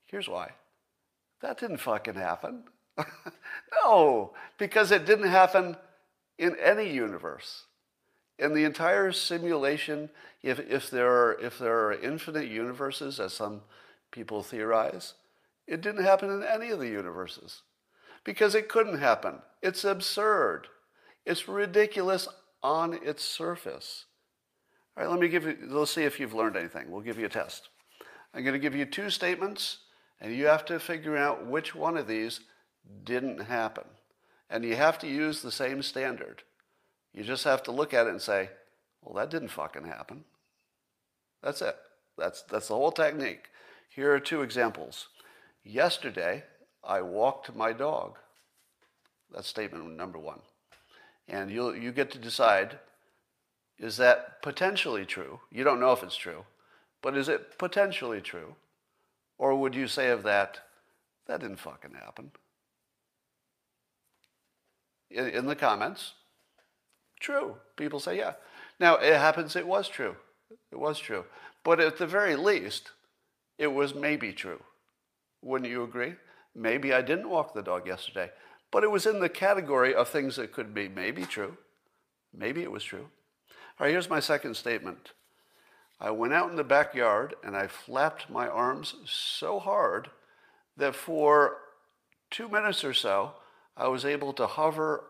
Here's 0.06 0.30
why. 0.30 0.52
That 1.42 1.58
didn't 1.58 1.78
fucking 1.78 2.14
happen. 2.14 2.64
no, 3.84 4.32
because 4.58 4.90
it 4.92 5.04
didn't 5.04 5.28
happen 5.28 5.76
in 6.38 6.56
any 6.56 6.92
universe. 6.92 7.64
In 8.38 8.54
the 8.54 8.64
entire 8.64 9.12
simulation, 9.12 10.08
if, 10.42 10.58
if, 10.58 10.90
there 10.90 11.10
are, 11.10 11.38
if 11.40 11.58
there 11.58 11.86
are 11.86 11.92
infinite 11.94 12.48
universes, 12.48 13.20
as 13.20 13.32
some 13.32 13.60
people 14.10 14.42
theorize, 14.42 15.14
it 15.66 15.80
didn't 15.80 16.04
happen 16.04 16.30
in 16.30 16.42
any 16.42 16.70
of 16.70 16.78
the 16.78 16.88
universes 16.88 17.62
because 18.24 18.54
it 18.54 18.68
couldn't 18.68 18.98
happen. 18.98 19.36
It's 19.62 19.84
absurd. 19.84 20.68
It's 21.24 21.48
ridiculous 21.48 22.28
on 22.62 22.94
its 22.94 23.24
surface. 23.24 24.06
All 24.96 25.04
right, 25.04 25.10
let 25.10 25.20
me 25.20 25.28
give 25.28 25.44
you, 25.44 25.56
let's 25.68 25.92
see 25.92 26.02
if 26.02 26.20
you've 26.20 26.34
learned 26.34 26.56
anything. 26.56 26.90
We'll 26.90 27.00
give 27.00 27.18
you 27.18 27.26
a 27.26 27.30
test. 27.30 27.68
I'm 28.34 28.42
going 28.42 28.54
to 28.54 28.58
give 28.58 28.74
you 28.74 28.84
two 28.84 29.10
statements, 29.10 29.78
and 30.22 30.34
you 30.34 30.46
have 30.46 30.64
to 30.66 30.78
figure 30.78 31.16
out 31.16 31.44
which 31.44 31.74
one 31.74 31.98
of 31.98 32.06
these 32.06 32.40
didn't 33.04 33.40
happen. 33.40 33.84
And 34.48 34.64
you 34.64 34.76
have 34.76 34.98
to 35.00 35.08
use 35.08 35.42
the 35.42 35.50
same 35.50 35.82
standard. 35.82 36.44
You 37.12 37.24
just 37.24 37.42
have 37.42 37.64
to 37.64 37.72
look 37.72 37.92
at 37.92 38.06
it 38.06 38.10
and 38.10 38.22
say, 38.22 38.50
well, 39.02 39.16
that 39.16 39.30
didn't 39.30 39.48
fucking 39.48 39.84
happen. 39.84 40.22
That's 41.42 41.60
it. 41.60 41.76
That's, 42.16 42.42
that's 42.42 42.68
the 42.68 42.74
whole 42.74 42.92
technique. 42.92 43.48
Here 43.88 44.14
are 44.14 44.20
two 44.20 44.42
examples. 44.42 45.08
Yesterday, 45.64 46.44
I 46.84 47.02
walked 47.02 47.54
my 47.56 47.72
dog. 47.72 48.16
That's 49.34 49.48
statement 49.48 49.96
number 49.96 50.18
one. 50.18 50.40
And 51.26 51.50
you 51.50 51.72
you 51.72 51.92
get 51.92 52.10
to 52.12 52.18
decide 52.18 52.78
is 53.78 53.96
that 53.96 54.42
potentially 54.42 55.04
true? 55.04 55.40
You 55.50 55.64
don't 55.64 55.80
know 55.80 55.92
if 55.92 56.02
it's 56.02 56.16
true, 56.16 56.44
but 57.00 57.16
is 57.16 57.28
it 57.28 57.58
potentially 57.58 58.20
true? 58.20 58.54
Or 59.42 59.56
would 59.56 59.74
you 59.74 59.88
say 59.88 60.10
of 60.10 60.22
that, 60.22 60.60
that 61.26 61.40
didn't 61.40 61.56
fucking 61.56 61.94
happen? 61.94 62.30
In, 65.10 65.26
in 65.30 65.46
the 65.46 65.56
comments, 65.56 66.12
true. 67.18 67.56
People 67.74 67.98
say, 67.98 68.18
yeah. 68.18 68.34
Now, 68.78 68.98
it 68.98 69.16
happens 69.16 69.56
it 69.56 69.66
was 69.66 69.88
true. 69.88 70.14
It 70.70 70.78
was 70.78 71.00
true. 71.00 71.24
But 71.64 71.80
at 71.80 71.98
the 71.98 72.06
very 72.06 72.36
least, 72.36 72.92
it 73.58 73.66
was 73.66 73.96
maybe 73.96 74.32
true. 74.32 74.62
Wouldn't 75.42 75.68
you 75.68 75.82
agree? 75.82 76.14
Maybe 76.54 76.94
I 76.94 77.02
didn't 77.02 77.28
walk 77.28 77.52
the 77.52 77.62
dog 77.62 77.84
yesterday, 77.84 78.30
but 78.70 78.84
it 78.84 78.92
was 78.92 79.06
in 79.06 79.18
the 79.18 79.28
category 79.28 79.92
of 79.92 80.08
things 80.08 80.36
that 80.36 80.52
could 80.52 80.72
be 80.72 80.86
maybe 80.86 81.24
true. 81.24 81.56
Maybe 82.32 82.62
it 82.62 82.70
was 82.70 82.84
true. 82.84 83.08
All 83.80 83.86
right, 83.86 83.90
here's 83.90 84.08
my 84.08 84.20
second 84.20 84.54
statement. 84.54 85.14
I 86.02 86.10
went 86.10 86.32
out 86.32 86.50
in 86.50 86.56
the 86.56 86.64
backyard 86.64 87.36
and 87.44 87.56
I 87.56 87.68
flapped 87.68 88.28
my 88.28 88.48
arms 88.48 88.96
so 89.06 89.60
hard 89.60 90.10
that 90.76 90.96
for 90.96 91.58
two 92.28 92.48
minutes 92.48 92.82
or 92.82 92.92
so, 92.92 93.34
I 93.76 93.86
was 93.86 94.04
able 94.04 94.32
to 94.32 94.48
hover 94.48 95.04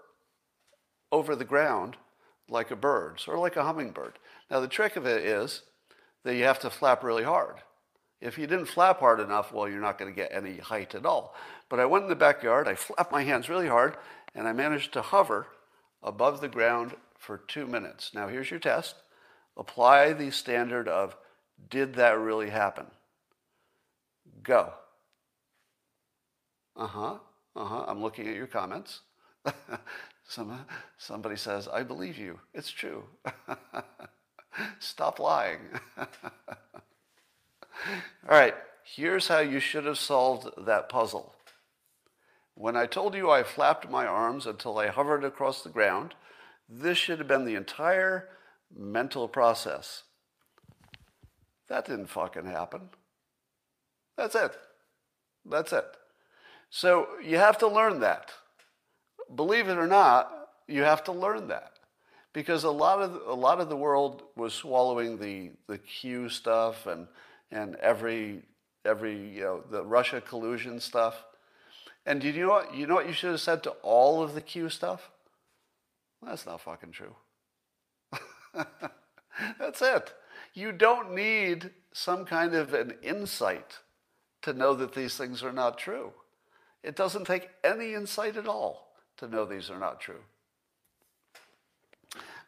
over 1.11 1.35
the 1.35 1.47
ground 1.47 1.97
like 2.47 2.71
a 2.71 2.77
bird, 2.77 3.21
sort 3.21 3.39
of 3.39 3.43
like 3.43 3.57
a 3.57 3.65
hummingbird. 3.65 4.19
Now, 4.51 4.61
the 4.61 4.69
trick 4.69 4.97
of 4.97 5.07
it 5.07 5.25
is 5.25 5.63
that 6.25 6.37
you 6.37 6.45
have 6.45 6.59
to 6.61 6.69
flap 6.69 7.03
really 7.03 7.25
hard. 7.25 7.57
If 8.21 8.37
you 8.37 8.47
didn't 8.47 8.67
flap 8.67 9.01
hard 9.01 9.19
enough, 9.19 9.51
well, 9.51 9.69
you're 9.69 9.81
not 9.81 9.99
going 9.99 10.13
to 10.13 10.17
get 10.17 10.31
any 10.31 10.59
height 10.59 10.95
at 10.95 11.07
all. 11.07 11.35
But 11.71 11.81
I 11.81 11.87
went 11.87 12.05
in 12.05 12.11
the 12.11 12.17
backyard, 12.17 12.69
I 12.69 12.75
flapped 12.75 13.11
my 13.11 13.25
hands 13.25 13.49
really 13.49 13.69
hard, 13.69 13.97
and 14.35 14.47
I 14.47 14.53
managed 14.53 14.93
to 14.93 15.03
hover 15.03 15.47
above 16.03 16.43
the 16.43 16.49
ground 16.49 16.97
for 17.19 17.39
two 17.39 17.67
minutes. 17.67 18.11
Now, 18.15 18.29
here's 18.29 18.51
your 18.51 18.61
test. 18.61 18.97
Apply 19.57 20.13
the 20.13 20.31
standard 20.31 20.89
of 20.89 21.17
did 21.71 21.95
that 21.95 22.19
really 22.19 22.51
happen? 22.51 22.87
Go. 24.43 24.73
Uh 26.77 26.87
huh. 26.87 27.15
Uh 27.55 27.65
huh. 27.65 27.85
I'm 27.87 28.03
looking 28.03 28.29
at 28.29 28.35
your 28.35 28.47
comments. 28.47 29.01
Some, 30.29 30.65
somebody 30.97 31.37
says, 31.37 31.69
I 31.69 31.83
believe 31.83 32.17
you. 32.17 32.39
It's 32.55 32.71
true. 32.71 33.05
Stop 34.79 35.19
lying. 35.19 35.59
All 35.99 36.07
right. 38.29 38.55
Here's 38.85 39.29
how 39.29 39.41
you 39.41 39.61
should 39.61 39.85
have 39.85 39.99
solved 39.99 40.49
that 40.67 40.89
puzzle. 40.89 41.35
When 42.55 42.77
I 42.77 42.87
told 42.87 43.15
you 43.15 43.31
I 43.31 43.43
flapped 43.43 43.91
my 43.91 44.07
arms 44.07 44.47
until 44.47 44.79
I 44.79 44.89
hovered 44.89 45.25
across 45.25 45.63
the 45.63 45.71
ground, 45.71 46.15
this 46.69 46.99
should 46.99 47.19
have 47.19 47.29
been 47.29 47.45
the 47.45 47.55
entire 47.55 48.29
mental 48.77 49.29
process. 49.29 50.03
That 51.69 51.87
didn't 51.87 52.07
fucking 52.07 52.47
happen. 52.47 52.91
That's 54.17 54.35
it. 54.35 54.57
That's 55.45 55.73
it. 55.73 55.87
So 56.71 57.09
you 57.23 57.39
have 57.39 57.59
to 57.59 57.69
learn 57.69 58.01
that. 58.01 58.31
Believe 59.35 59.69
it 59.69 59.79
or 59.79 59.87
not, 59.87 60.49
you 60.69 60.83
have 60.83 61.05
to 61.05 61.13
learn 61.13 61.49
that. 61.49 61.73
Because 62.33 62.65
a 62.65 62.71
lot 62.71 63.03
of 63.03 63.21
a 63.27 63.35
lot 63.35 63.61
of 63.61 63.69
the 63.69 63.77
world 63.77 64.23
was 64.37 64.55
swallowing 64.55 65.19
the 65.19 65.51
the 65.67 65.79
Q 65.79 66.31
stuff 66.31 66.87
and 66.87 67.07
and 67.51 67.75
every 67.77 68.43
every 68.85 69.17
you 69.17 69.43
know 69.43 69.63
the 69.71 69.85
Russia 69.85 70.21
collusion 70.21 70.81
stuff. 70.81 71.25
And 72.07 72.21
do 72.21 72.29
you 72.29 72.47
know 72.47 72.49
what 72.49 72.75
you 72.75 72.87
know 72.87 72.95
what 72.95 73.07
you 73.07 73.13
should 73.13 73.33
have 73.33 73.41
said 73.41 73.63
to 73.65 73.71
all 73.83 74.23
of 74.23 74.35
the 74.35 74.41
Q 74.41 74.71
stuff? 74.71 75.11
That's 76.23 76.47
not 76.47 76.63
fucking 76.63 76.93
true. 76.93 77.15
That's 79.59 79.83
it. 79.83 80.13
You 80.55 80.73
don't 80.73 81.15
need 81.15 81.71
some 81.93 82.25
kind 82.25 82.55
of 82.55 82.75
an 82.75 82.95
insight 83.03 83.79
to 84.43 84.53
know 84.53 84.75
that 84.75 84.95
these 84.95 85.17
things 85.17 85.43
are 85.43 85.53
not 85.53 85.79
true. 85.79 86.13
It 86.83 86.97
doesn't 86.97 87.27
take 87.27 87.49
any 87.63 87.95
insight 87.95 88.37
at 88.37 88.49
all 88.49 88.89
to 89.19 89.29
know 89.29 89.45
these 89.45 89.71
are 89.71 89.79
not 89.79 90.01
true. 90.01 90.21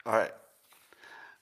All 0.04 0.12
right. 0.12 0.32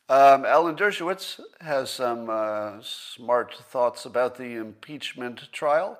Um, 0.08 0.44
Alan 0.44 0.76
Dershowitz 0.76 1.40
has 1.60 1.90
some 1.90 2.28
uh, 2.28 2.72
smart 2.82 3.54
thoughts 3.70 4.04
about 4.04 4.36
the 4.36 4.56
impeachment 4.56 5.50
trial. 5.52 5.98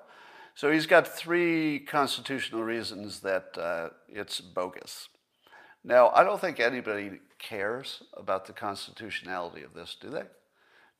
So 0.55 0.71
he's 0.71 0.85
got 0.85 1.07
three 1.07 1.79
constitutional 1.79 2.63
reasons 2.63 3.21
that 3.21 3.57
uh, 3.57 3.89
it's 4.07 4.39
bogus. 4.39 5.09
Now, 5.83 6.09
I 6.09 6.23
don't 6.23 6.39
think 6.39 6.59
anybody 6.59 7.19
cares 7.43 8.01
about 8.15 8.45
the 8.45 8.53
constitutionality 8.53 9.61
of 9.61 9.73
this, 9.73 9.95
do 9.99 10.09
they? 10.09 10.23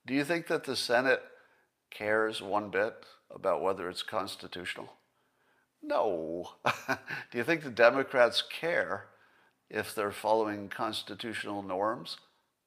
Do 0.05 0.13
you 0.13 0.23
think 0.23 0.47
that 0.47 0.65
the 0.65 0.75
Senate 0.75 1.23
cares 1.89 2.41
one 2.41 2.69
bit 2.69 2.93
about 3.31 3.61
whether 3.61 3.89
it's 3.89 4.03
constitutional? 4.03 4.89
No. 5.81 6.51
do 7.31 7.37
you 7.37 7.43
think 7.43 7.63
the 7.63 7.69
Democrats 7.69 8.41
care 8.41 9.05
if 9.69 9.95
they're 9.95 10.11
following 10.11 10.69
constitutional 10.69 11.63
norms? 11.63 12.17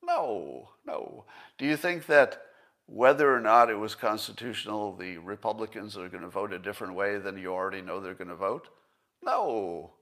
No, 0.02 0.70
no. 0.86 1.24
Do 1.58 1.66
you 1.66 1.76
think 1.76 2.06
that 2.06 2.42
whether 2.86 3.34
or 3.34 3.40
not 3.40 3.68
it 3.68 3.78
was 3.78 3.94
constitutional, 3.94 4.96
the 4.96 5.18
Republicans 5.18 5.96
are 5.96 6.08
going 6.08 6.22
to 6.22 6.28
vote 6.28 6.52
a 6.52 6.58
different 6.58 6.94
way 6.94 7.18
than 7.18 7.36
you 7.36 7.52
already 7.52 7.82
know 7.82 8.00
they're 8.00 8.14
going 8.14 8.28
to 8.28 8.36
vote? 8.36 8.68
No, 9.22 9.92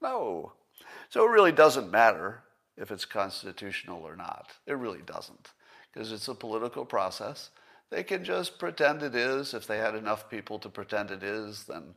no. 0.00 0.52
So 1.08 1.24
it 1.24 1.30
really 1.30 1.52
doesn't 1.52 1.90
matter 1.90 2.43
if 2.76 2.90
it's 2.90 3.04
constitutional 3.04 4.02
or 4.02 4.16
not. 4.16 4.52
It 4.66 4.74
really 4.74 5.02
doesn't, 5.02 5.50
because 5.92 6.12
it's 6.12 6.28
a 6.28 6.34
political 6.34 6.84
process. 6.84 7.50
They 7.90 8.02
can 8.02 8.24
just 8.24 8.58
pretend 8.58 9.02
it 9.02 9.14
is. 9.14 9.54
If 9.54 9.66
they 9.66 9.78
had 9.78 9.94
enough 9.94 10.28
people 10.28 10.58
to 10.60 10.68
pretend 10.68 11.10
it 11.10 11.22
is, 11.22 11.64
then, 11.64 11.94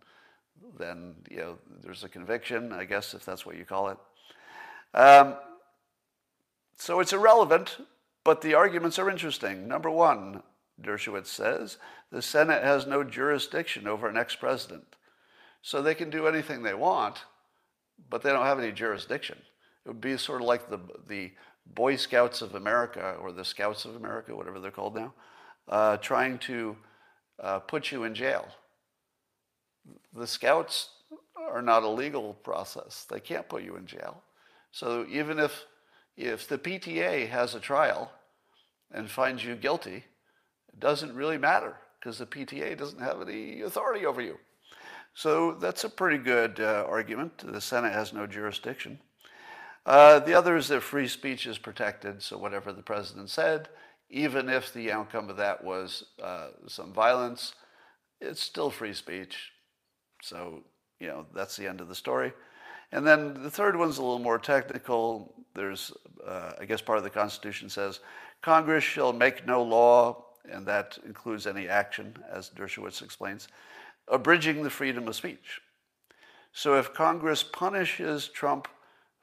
then 0.77 1.15
you 1.29 1.37
know 1.37 1.57
there's 1.81 2.03
a 2.03 2.09
conviction, 2.09 2.71
I 2.71 2.85
guess, 2.85 3.13
if 3.13 3.25
that's 3.25 3.45
what 3.45 3.57
you 3.57 3.65
call 3.65 3.89
it. 3.89 3.97
Um, 4.93 5.35
so 6.77 6.99
it's 6.99 7.13
irrelevant, 7.13 7.77
but 8.23 8.41
the 8.41 8.53
arguments 8.53 8.99
are 8.99 9.09
interesting. 9.09 9.67
Number 9.67 9.89
one, 9.89 10.43
Dershowitz 10.81 11.27
says, 11.27 11.77
the 12.11 12.21
Senate 12.21 12.63
has 12.63 12.85
no 12.85 13.03
jurisdiction 13.03 13.87
over 13.87 14.07
an 14.07 14.17
ex-president. 14.17 14.95
So 15.61 15.81
they 15.81 15.95
can 15.95 16.09
do 16.09 16.27
anything 16.27 16.61
they 16.63 16.73
want, 16.73 17.25
but 18.09 18.21
they 18.21 18.29
don't 18.29 18.45
have 18.45 18.59
any 18.59 18.71
jurisdiction. 18.71 19.39
It 19.87 19.91
would 19.91 20.01
be 20.01 20.17
sort 20.17 20.41
of 20.41 20.47
like 20.47 20.69
the, 20.69 20.79
the 21.07 21.31
Boy 21.65 21.95
Scouts 21.95 22.41
of 22.41 22.55
America, 22.55 23.15
or 23.21 23.31
the 23.31 23.45
Scouts 23.45 23.85
of 23.85 23.95
America, 23.95 24.35
whatever 24.35 24.59
they're 24.59 24.69
called 24.69 24.95
now, 24.95 25.13
uh, 25.69 25.95
trying 25.95 26.39
to 26.39 26.75
uh, 27.41 27.59
put 27.59 27.89
you 27.89 28.03
in 28.03 28.13
jail. 28.13 28.49
The 30.13 30.27
Scouts 30.27 30.89
are 31.37 31.61
not 31.61 31.83
a 31.83 31.87
legal 31.87 32.33
process. 32.33 33.05
They 33.09 33.21
can't 33.21 33.47
put 33.47 33.63
you 33.63 33.77
in 33.77 33.85
jail. 33.85 34.21
So 34.71 35.05
even 35.09 35.39
if, 35.39 35.63
if 36.17 36.49
the 36.49 36.57
PTA 36.57 37.29
has 37.29 37.55
a 37.55 37.59
trial 37.61 38.11
and 38.91 39.09
finds 39.09 39.45
you 39.45 39.55
guilty, 39.55 40.03
it 40.67 40.79
doesn't 40.81 41.15
really 41.15 41.37
matter 41.37 41.77
because 41.97 42.17
the 42.17 42.25
PTA 42.25 42.77
doesn't 42.77 42.99
have 42.99 43.21
any 43.21 43.61
authority 43.61 44.05
over 44.05 44.19
you. 44.19 44.37
So 45.13 45.53
that's 45.53 45.85
a 45.85 45.89
pretty 45.89 46.17
good 46.17 46.59
uh, 46.59 46.85
argument. 46.89 47.37
The 47.37 47.61
Senate 47.61 47.93
has 47.93 48.11
no 48.11 48.27
jurisdiction. 48.27 48.99
Uh, 49.87 50.19
the 50.19 50.33
other 50.33 50.57
is 50.57 50.67
that 50.67 50.83
free 50.83 51.07
speech 51.07 51.47
is 51.47 51.57
protected, 51.57 52.21
so 52.21 52.37
whatever 52.37 52.73
the 52.73 52.83
president 52.83 53.29
said, 53.29 53.69
even 54.09 54.49
if 54.49 54.73
the 54.73 54.91
outcome 54.91 55.29
of 55.29 55.37
that 55.37 55.63
was 55.63 56.03
uh, 56.21 56.49
some 56.67 56.91
violence, 56.91 57.55
it's 58.19 58.41
still 58.41 58.69
free 58.69 58.93
speech. 58.93 59.53
So, 60.21 60.65
you 60.99 61.07
know, 61.07 61.25
that's 61.33 61.55
the 61.55 61.67
end 61.67 61.79
of 61.79 61.87
the 61.87 61.95
story. 61.95 62.33
And 62.91 63.07
then 63.07 63.41
the 63.41 63.49
third 63.49 63.77
one's 63.77 63.97
a 63.97 64.01
little 64.01 64.19
more 64.19 64.39
technical. 64.39 65.33
There's, 65.55 65.93
uh, 66.25 66.51
I 66.59 66.65
guess, 66.65 66.81
part 66.81 66.97
of 66.97 67.05
the 67.05 67.09
Constitution 67.09 67.69
says 67.69 68.01
Congress 68.41 68.83
shall 68.83 69.13
make 69.13 69.47
no 69.47 69.63
law, 69.63 70.25
and 70.51 70.65
that 70.65 70.97
includes 71.05 71.47
any 71.47 71.69
action, 71.69 72.13
as 72.29 72.49
Dershowitz 72.49 73.01
explains, 73.01 73.47
abridging 74.09 74.63
the 74.63 74.69
freedom 74.69 75.07
of 75.07 75.15
speech. 75.15 75.61
So 76.51 76.77
if 76.77 76.93
Congress 76.93 77.41
punishes 77.41 78.27
Trump 78.27 78.67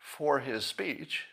for 0.05 0.41
his 0.41 0.67
speech, 0.67 1.25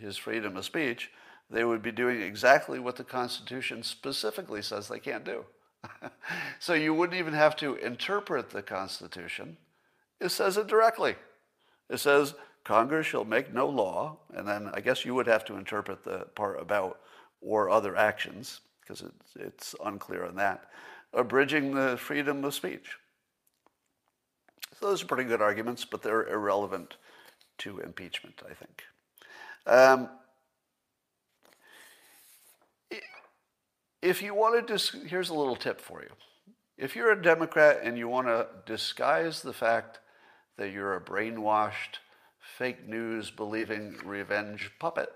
his 0.00 0.16
freedom 0.16 0.56
of 0.56 0.64
speech, 0.64 1.10
they 1.48 1.64
would 1.64 1.80
be 1.80 1.92
doing 1.92 2.20
exactly 2.20 2.80
what 2.80 2.96
the 2.96 3.04
Constitution 3.04 3.84
specifically 3.84 4.60
says 4.60 4.88
they 4.88 4.98
can't 4.98 5.24
do. 5.24 5.44
so 6.58 6.74
you 6.74 6.92
wouldn't 6.92 7.18
even 7.18 7.32
have 7.32 7.54
to 7.56 7.76
interpret 7.76 8.50
the 8.50 8.62
Constitution. 8.62 9.56
It 10.20 10.30
says 10.30 10.56
it 10.56 10.66
directly. 10.66 11.14
It 11.88 11.98
says, 11.98 12.34
Congress 12.64 13.06
shall 13.06 13.24
make 13.24 13.54
no 13.54 13.68
law, 13.68 14.18
and 14.34 14.46
then 14.46 14.70
I 14.74 14.80
guess 14.80 15.04
you 15.04 15.14
would 15.14 15.26
have 15.28 15.44
to 15.46 15.56
interpret 15.56 16.02
the 16.02 16.26
part 16.34 16.60
about 16.60 17.00
or 17.40 17.70
other 17.70 17.96
actions, 17.96 18.60
because 18.80 19.02
it's, 19.02 19.36
it's 19.36 19.74
unclear 19.84 20.26
on 20.26 20.34
that, 20.36 20.64
abridging 21.12 21.74
the 21.74 21.96
freedom 21.96 22.44
of 22.44 22.54
speech. 22.54 22.96
So 24.78 24.86
those 24.88 25.02
are 25.02 25.06
pretty 25.06 25.28
good 25.28 25.42
arguments, 25.42 25.84
but 25.84 26.02
they're 26.02 26.28
irrelevant 26.28 26.96
to 27.58 27.80
impeachment, 27.80 28.42
I 28.48 28.54
think. 28.54 28.82
Um, 29.66 30.08
if 34.00 34.20
you 34.20 34.34
want 34.34 34.66
to, 34.66 34.72
dis- 34.72 34.96
here's 35.06 35.30
a 35.30 35.34
little 35.34 35.56
tip 35.56 35.80
for 35.80 36.02
you. 36.02 36.10
If 36.76 36.96
you're 36.96 37.12
a 37.12 37.22
Democrat 37.22 37.80
and 37.84 37.96
you 37.96 38.08
want 38.08 38.26
to 38.26 38.48
disguise 38.66 39.42
the 39.42 39.52
fact 39.52 40.00
that 40.56 40.72
you're 40.72 40.96
a 40.96 41.00
brainwashed, 41.00 42.00
fake 42.58 42.88
news 42.88 43.30
believing 43.30 43.96
revenge 44.04 44.72
puppet, 44.80 45.10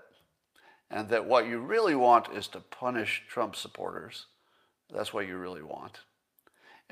and 0.89 1.09
that 1.09 1.25
what 1.25 1.47
you 1.47 1.59
really 1.59 1.95
want 1.95 2.29
is 2.33 2.47
to 2.49 2.59
punish 2.59 3.23
Trump 3.27 3.55
supporters, 3.55 4.27
that's 4.93 5.13
what 5.13 5.27
you 5.27 5.37
really 5.37 5.61
want. 5.61 5.99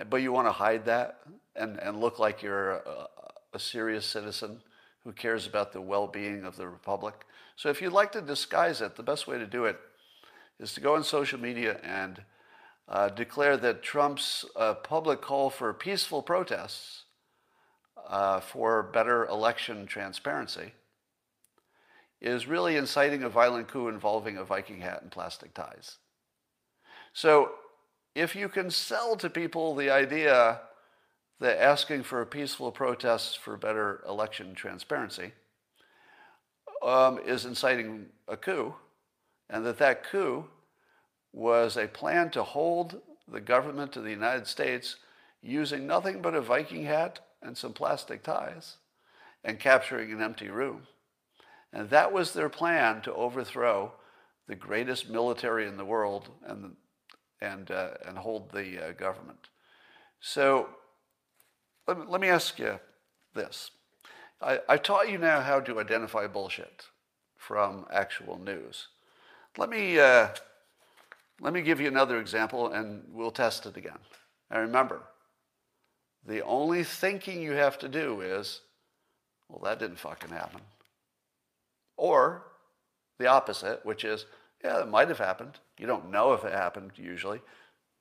But 0.10 0.18
you 0.18 0.34
want 0.34 0.48
to 0.48 0.52
hide 0.52 0.86
that 0.86 1.20
and, 1.56 1.80
and 1.80 2.02
look 2.02 2.20
like 2.20 2.44
you're 2.44 2.72
a, 2.72 3.08
a 3.54 3.60
serious 3.60 4.06
citizen 4.06 4.62
who 5.06 5.14
cares 5.14 5.48
about 5.48 5.72
the 5.72 5.80
well 5.80 6.08
being 6.08 6.44
of 6.44 6.58
the 6.58 6.68
Republic. 6.68 7.26
So 7.56 7.70
if 7.70 7.82
you'd 7.82 7.94
like 7.94 8.12
to 8.14 8.22
disguise 8.22 8.82
it, 8.82 8.98
the 8.98 9.04
best 9.04 9.28
way 9.28 9.38
to 9.38 9.48
do 9.48 9.66
it 9.66 9.80
is 10.60 10.74
to 10.74 10.82
go 10.82 10.96
on 10.96 11.04
social 11.04 11.40
media 11.40 11.80
and 11.84 12.22
uh, 12.90 13.10
declare 13.10 13.56
that 13.58 13.84
Trump's 13.84 14.44
uh, 14.56 14.74
public 14.74 15.22
call 15.22 15.50
for 15.50 15.74
peaceful 15.74 16.22
protests 16.22 17.04
uh, 18.10 18.40
for 18.40 18.84
better 18.84 19.26
election 19.26 19.86
transparency 19.86 20.74
is 22.22 22.48
really 22.48 22.76
inciting 22.76 23.24
a 23.24 23.30
violent 23.30 23.68
coup 23.68 23.88
involving 23.88 24.38
a 24.38 24.44
Viking 24.44 24.82
hat 24.82 25.02
and 25.02 25.12
plastic 25.12 25.54
ties. 25.54 25.98
So 27.14 27.52
if 28.16 28.36
you 28.36 28.50
can 28.50 28.72
sell 28.72 29.16
to 29.18 29.30
people 29.30 29.76
the 29.76 29.90
idea 29.90 30.62
that 31.40 31.62
asking 31.62 32.04
for 32.04 32.22
a 32.22 32.26
peaceful 32.26 32.72
protest 32.72 33.40
for 33.40 33.58
better 33.58 34.04
election 34.08 34.56
transparency 34.56 35.34
um, 36.82 37.20
is 37.26 37.46
inciting 37.46 38.08
a 38.28 38.38
coup, 38.38 38.76
and 39.50 39.66
that 39.66 39.78
that 39.80 40.04
coup 40.04 40.46
was 41.34 41.76
a 41.76 41.88
plan 41.88 42.30
to 42.32 42.44
hold 42.44 43.02
the 43.28 43.42
government 43.42 43.98
of 43.98 44.04
the 44.04 44.12
United 44.12 44.48
States 44.48 44.98
using 45.42 45.86
nothing 45.86 46.22
but 46.22 46.36
a 46.36 46.42
Viking 46.42 46.86
hat 46.86 47.20
and 47.42 47.58
some 47.58 47.74
plastic 47.74 48.24
ties 48.24 48.78
and 49.44 49.60
capturing 49.60 50.12
an 50.12 50.22
empty 50.22 50.50
room. 50.50 50.84
And 51.74 51.90
that 51.90 52.14
was 52.14 52.34
their 52.34 52.50
plan 52.50 53.02
to 53.02 53.14
overthrow 53.14 53.92
the 54.48 54.56
greatest 54.56 55.10
military 55.10 55.68
in 55.68 55.78
the 55.78 55.86
world 55.86 56.30
and, 56.46 56.76
and, 57.42 57.70
uh, 57.70 57.90
and 58.06 58.18
hold 58.18 58.52
the 58.52 58.90
uh, 58.90 58.92
government. 58.94 59.50
So 60.20 60.70
let 61.88 62.00
me, 62.00 62.06
let 62.08 62.22
me 62.22 62.28
ask 62.30 62.58
you 62.60 62.80
this. 63.34 63.72
I, 64.42 64.60
I 64.68 64.78
taught 64.78 65.10
you 65.10 65.18
now 65.18 65.42
how 65.42 65.60
to 65.60 65.80
identify 65.80 66.28
bullshit 66.28 66.86
from 67.38 67.86
actual 67.92 68.40
news. 68.40 68.88
Let 69.58 69.70
me, 69.70 70.00
uh, 70.00 70.30
let 71.40 71.54
me 71.54 71.62
give 71.62 71.80
you 71.80 71.88
another 71.88 72.20
example 72.20 72.72
and 72.72 73.04
we'll 73.12 73.32
test 73.32 73.66
it 73.66 73.78
again. 73.78 74.00
And 74.50 74.62
remember, 74.62 75.02
the 76.28 76.44
only 76.44 76.84
thinking 76.84 77.42
you 77.42 77.52
have 77.52 77.78
to 77.80 77.88
do 77.88 78.22
is, 78.22 78.62
well, 79.48 79.62
that 79.64 79.80
didn't 79.80 80.00
fucking 80.00 80.32
happen. 80.32 80.62
Or 81.98 82.44
the 83.20 83.28
opposite, 83.28 83.86
which 83.86 84.04
is, 84.04 84.26
yeah, 84.64 84.82
it 84.82 84.90
might 84.90 85.08
have 85.08 85.20
happened. 85.20 85.60
You 85.78 85.88
don't 85.88 86.12
know 86.12 86.34
if 86.34 86.44
it 86.44 86.52
happened 86.52 86.92
usually, 86.96 87.42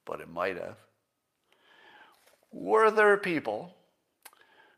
but 0.07 0.21
it 0.21 0.31
might 0.31 0.57
have. 0.57 0.79
Were 2.57 2.89
there 2.89 3.17
people 3.17 3.75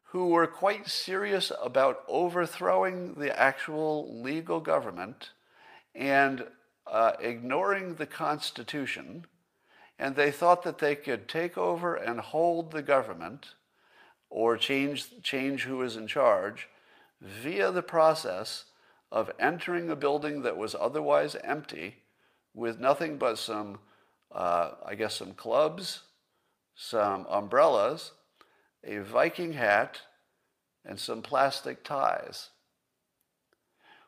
who 0.05 0.29
were 0.29 0.47
quite 0.47 0.89
serious 0.89 1.53
about 1.63 2.03
overthrowing 2.09 3.13
the 3.17 3.39
actual 3.39 4.23
legal 4.23 4.61
government 4.61 5.33
and 5.95 6.47
uh, 6.87 7.13
ignoring 7.21 7.97
the 7.97 8.07
Constitution, 8.07 9.27
and 9.99 10.17
they 10.17 10.31
thought 10.31 10.63
that 10.63 10.79
they 10.79 10.95
could 10.95 11.29
take 11.29 11.59
over 11.59 11.95
and 11.95 12.19
hold 12.19 12.71
the 12.71 12.81
government 12.81 13.49
or 14.31 14.57
change, 14.57 15.23
change 15.23 15.65
who 15.65 15.77
was 15.77 15.99
in 15.99 16.07
charge 16.07 16.71
via 17.21 17.71
the 17.71 17.83
process 17.83 18.65
of 19.13 19.31
entering 19.39 19.91
a 19.91 19.97
building 19.97 20.41
that 20.41 20.57
was 20.57 20.75
otherwise 20.75 21.37
empty 21.45 21.97
with 22.55 22.81
nothing 22.81 23.19
but 23.19 23.37
some, 23.39 23.81
uh, 24.33 24.71
I 24.85 24.95
guess, 24.95 25.17
some 25.17 25.35
clubs, 25.35 26.05
some 26.77 27.27
umbrellas, 27.29 28.13
a 28.85 28.99
Viking 28.99 29.55
hat, 29.55 30.03
and 30.85 31.01
some 31.01 31.23
plastic 31.23 31.83
ties. 31.83 32.51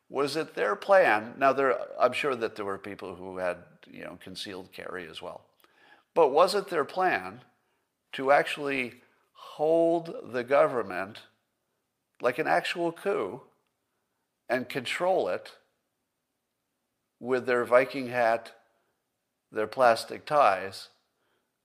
Was 0.08 0.36
it 0.36 0.54
their 0.54 0.76
plan? 0.76 1.34
Now, 1.38 1.52
there, 1.52 1.76
I'm 1.98 2.12
sure 2.12 2.36
that 2.36 2.56
there 2.56 2.64
were 2.64 2.78
people 2.78 3.14
who 3.14 3.38
had, 3.38 3.58
you 3.90 4.04
know, 4.04 4.18
concealed 4.22 4.72
carry 4.72 5.06
as 5.08 5.20
well. 5.20 5.42
But 6.14 6.28
was 6.28 6.54
it 6.54 6.68
their 6.68 6.84
plan 6.84 7.42
to 8.12 8.30
actually 8.30 8.94
hold 9.32 10.14
the 10.32 10.44
government 10.44 11.22
like 12.20 12.38
an 12.38 12.46
actual 12.46 12.92
coup 12.92 13.42
and 14.48 14.68
control 14.68 15.28
it 15.28 15.52
with 17.20 17.46
their 17.46 17.64
Viking 17.64 18.08
hat, 18.08 18.52
their 19.52 19.66
plastic 19.66 20.24
ties, 20.24 20.88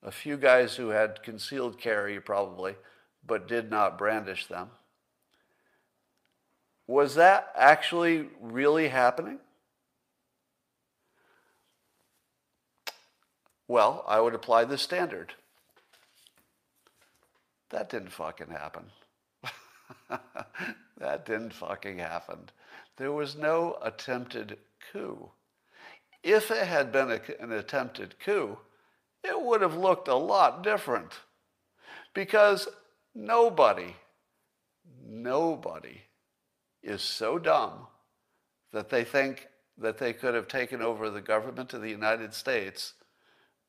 a 0.03 0.11
few 0.11 0.37
guys 0.37 0.75
who 0.75 0.89
had 0.89 1.23
concealed 1.23 1.79
carry 1.79 2.19
probably, 2.19 2.75
but 3.25 3.47
did 3.47 3.69
not 3.69 3.97
brandish 3.97 4.47
them? 4.47 4.69
Was 6.87 7.15
that 7.15 7.51
actually 7.55 8.27
really 8.41 8.89
happening? 8.89 9.39
Well, 13.67 14.03
I 14.07 14.19
would 14.19 14.35
apply 14.35 14.65
the 14.65 14.77
standard. 14.77 15.33
That 17.69 17.89
didn't 17.89 18.11
fucking 18.11 18.49
happen. 18.49 18.83
that 20.97 21.25
didn't 21.25 21.53
fucking 21.53 21.97
happen. 21.97 22.49
There 22.97 23.13
was 23.13 23.35
no 23.35 23.77
attempted 23.81 24.57
coup. 24.91 25.31
If 26.21 26.51
it 26.51 26.67
had 26.67 26.91
been 26.91 27.11
a, 27.11 27.21
an 27.39 27.53
attempted 27.53 28.19
coup, 28.19 28.57
it 29.23 29.41
would 29.41 29.61
have 29.61 29.75
looked 29.75 30.07
a 30.07 30.15
lot 30.15 30.63
different. 30.63 31.11
Because 32.13 32.67
nobody, 33.15 33.95
nobody 35.03 36.01
is 36.81 37.01
so 37.01 37.39
dumb 37.39 37.87
that 38.71 38.89
they 38.89 39.03
think 39.03 39.47
that 39.77 39.97
they 39.97 40.13
could 40.13 40.35
have 40.35 40.47
taken 40.47 40.81
over 40.81 41.09
the 41.09 41.21
government 41.21 41.73
of 41.73 41.81
the 41.81 41.89
United 41.89 42.33
States 42.33 42.93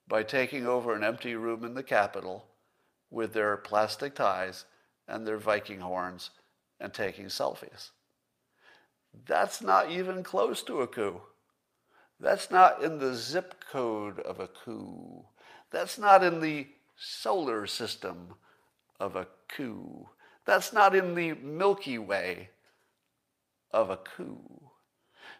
by 0.07 0.22
taking 0.22 0.66
over 0.66 0.94
an 0.94 1.05
empty 1.05 1.34
room 1.34 1.64
in 1.64 1.74
the 1.74 1.82
Capitol 1.82 2.46
with 3.11 3.32
their 3.32 3.57
plastic 3.57 4.14
ties 4.14 4.64
and 5.09 5.26
their 5.26 5.38
Viking 5.38 5.80
horns 5.80 6.30
and 6.80 6.92
taking 6.92 7.26
selfies. 7.26 7.90
That's 9.26 9.62
not 9.62 9.90
even 9.90 10.22
close 10.22 10.62
to 10.64 10.80
a 10.80 10.86
coup. 10.86 11.20
That's 12.18 12.50
not 12.50 12.82
in 12.82 12.98
the 12.98 13.14
zip 13.14 13.64
code 13.70 14.18
of 14.20 14.40
a 14.40 14.48
coup. 14.48 15.24
That's 15.74 15.98
not 15.98 16.22
in 16.22 16.40
the 16.40 16.68
solar 16.96 17.66
system 17.66 18.34
of 19.00 19.16
a 19.16 19.26
coup. 19.48 20.08
That's 20.44 20.72
not 20.72 20.94
in 20.94 21.16
the 21.16 21.32
Milky 21.32 21.98
Way 21.98 22.50
of 23.72 23.90
a 23.90 23.96
coup. 23.96 24.70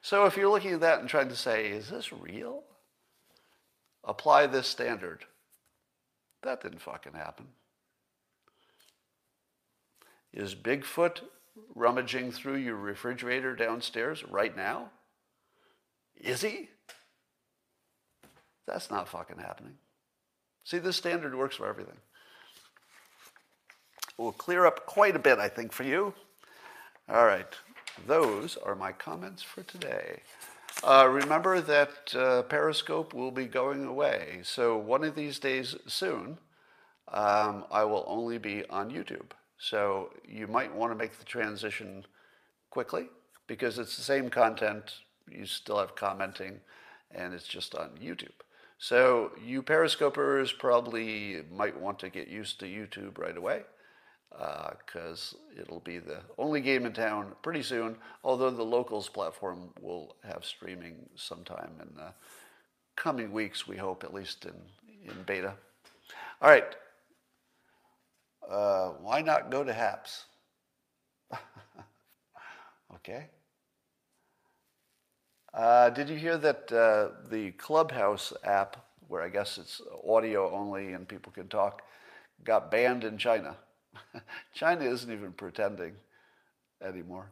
So 0.03 0.27
if 0.27 0.37
you're 0.37 0.51
looking 0.51 0.73
at 0.73 0.81
that 0.81 0.99
and 0.99 1.09
trying 1.09 1.29
to 1.29 1.37
say, 1.37 1.69
is 1.69 1.89
this 1.89 2.13
real? 2.13 2.65
Apply 4.03 4.49
this 4.49 4.67
standard. 4.67 5.25
That 6.43 6.61
didn't 6.61 6.83
fucking 6.83 7.15
happen. 7.15 7.47
Is 10.33 10.57
Bigfoot 10.57 11.21
rummaging 11.77 12.33
through 12.33 12.57
your 12.57 12.75
refrigerator 12.75 13.55
downstairs 13.55 14.25
right 14.29 14.57
now? 14.57 14.91
Is 16.17 16.43
he? 16.43 16.71
That's 18.67 18.91
not 18.91 19.09
fucking 19.09 19.39
happening. 19.39 19.77
See, 20.65 20.79
this 20.79 20.97
standard 20.97 21.35
works 21.35 21.57
for 21.57 21.69
everything. 21.69 21.99
It 24.19 24.23
will 24.23 24.33
clear 24.33 24.65
up 24.65 24.87
quite 24.87 25.15
a 25.15 25.19
bit, 25.19 25.39
I 25.39 25.49
think, 25.49 25.73
for 25.73 25.85
you. 25.85 26.15
All 27.09 27.27
right, 27.27 27.47
those 28.07 28.57
are 28.57 28.75
my 28.75 28.93
comments 28.93 29.43
for 29.43 29.63
today. 29.63 30.21
Uh, 30.83 31.07
remember 31.11 31.61
that 31.61 32.15
uh, 32.15 32.43
Periscope 32.43 33.13
will 33.13 33.31
be 33.31 33.47
going 33.47 33.85
away. 33.85 34.41
So 34.43 34.77
one 34.77 35.05
of 35.05 35.15
these 35.15 35.39
days 35.39 35.77
soon, 35.87 36.39
um, 37.13 37.65
I 37.71 37.85
will 37.85 38.05
only 38.07 38.39
be 38.39 38.65
on 38.69 38.91
YouTube. 38.91 39.31
So 39.59 40.11
you 40.27 40.47
might 40.47 40.75
want 40.75 40.93
to 40.93 40.97
make 40.97 41.19
the 41.19 41.25
transition 41.25 42.05
quickly 42.71 43.07
because 43.47 43.79
it's 43.79 43.97
the 43.97 44.03
same 44.03 44.31
content. 44.31 45.01
You 45.31 45.47
still 45.47 45.79
have 45.79 45.95
commenting 45.95 46.61
and 47.11 47.33
it's 47.35 47.47
just 47.47 47.75
on 47.75 47.91
YouTube. 48.03 48.33
So 48.85 49.33
you 49.43 49.63
Periscopers 49.63 50.53
probably 50.59 51.41
might 51.51 51.81
want 51.81 51.99
to 52.01 52.11
get 52.11 52.29
used 52.29 52.61
to 52.61 52.67
YouTube 52.67 53.17
right 53.17 53.35
away 53.35 53.63
because 54.29 55.35
uh, 55.35 55.63
it'll 55.63 55.81
be 55.81 55.97
the 55.97 56.19
only 56.37 56.61
game 56.61 56.85
in 56.85 56.93
town 56.93 57.33
pretty 57.41 57.63
soon, 57.63 57.97
although 58.23 58.51
the 58.51 58.63
locals 58.63 59.09
platform 59.09 59.71
will 59.81 60.17
have 60.23 60.45
streaming 60.45 60.97
sometime 61.15 61.71
in 61.81 61.97
the 61.97 62.13
coming 62.95 63.33
weeks, 63.33 63.67
we 63.67 63.79
hope, 63.79 64.05
at 64.05 64.13
least 64.13 64.45
in, 64.45 64.53
in 65.11 65.23
beta. 65.23 65.55
All 66.43 66.51
right. 66.51 66.77
Uh, 68.47 68.89
why 69.01 69.23
not 69.23 69.51
go 69.51 69.65
to 69.65 69.73
HAPS? 69.73 70.27
okay. 72.97 73.31
Uh, 75.55 75.89
did 75.91 76.09
you 76.09 76.17
hear 76.17 76.37
that 76.37 76.73
uh, 76.73 77.11
the 77.31 77.53
Clubhouse 77.53 78.33
app, 78.43 78.77
where 79.07 79.23
I 79.23 79.29
guess 79.29 79.57
it's 79.57 79.81
audio 80.05 80.53
only 80.53 80.95
and 80.95 81.07
people 81.07 81.31
can 81.31 81.47
talk, 81.47 81.83
got 82.43 82.73
banned 82.73 83.05
in 83.05 83.19
China? 83.19 83.57
China 84.55 84.85
isn't 84.85 85.13
even 85.13 85.33
pretending 85.33 85.93
anymore. 86.83 87.31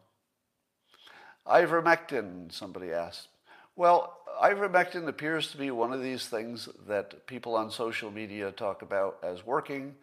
Ivermectin, 1.48 2.52
somebody 2.52 2.92
asked. 2.92 3.26
Well, 3.74 4.18
ivermectin 4.40 5.08
appears 5.08 5.50
to 5.50 5.56
be 5.56 5.72
one 5.72 5.92
of 5.92 6.00
these 6.00 6.28
things 6.28 6.68
that 6.86 7.26
people 7.26 7.56
on 7.56 7.72
social 7.72 8.12
media 8.12 8.52
talk 8.52 8.82
about 8.82 9.18
as 9.24 9.44
working, 9.44 9.96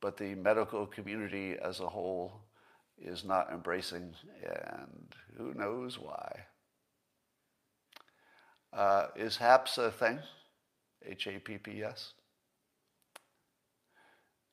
but 0.00 0.16
the 0.16 0.34
medical 0.36 0.86
community 0.86 1.56
as 1.62 1.80
a 1.80 1.88
whole 1.88 2.32
is 2.98 3.24
not 3.24 3.50
embracing, 3.52 4.14
and 4.42 5.14
who 5.36 5.52
knows 5.52 5.98
why. 5.98 6.46
Uh, 8.72 9.06
is 9.16 9.36
HAPS 9.36 9.78
a 9.78 9.90
thing? 9.90 10.18
H 11.04 11.26
A 11.26 11.38
P 11.38 11.58
P 11.58 11.82
S? 11.82 12.12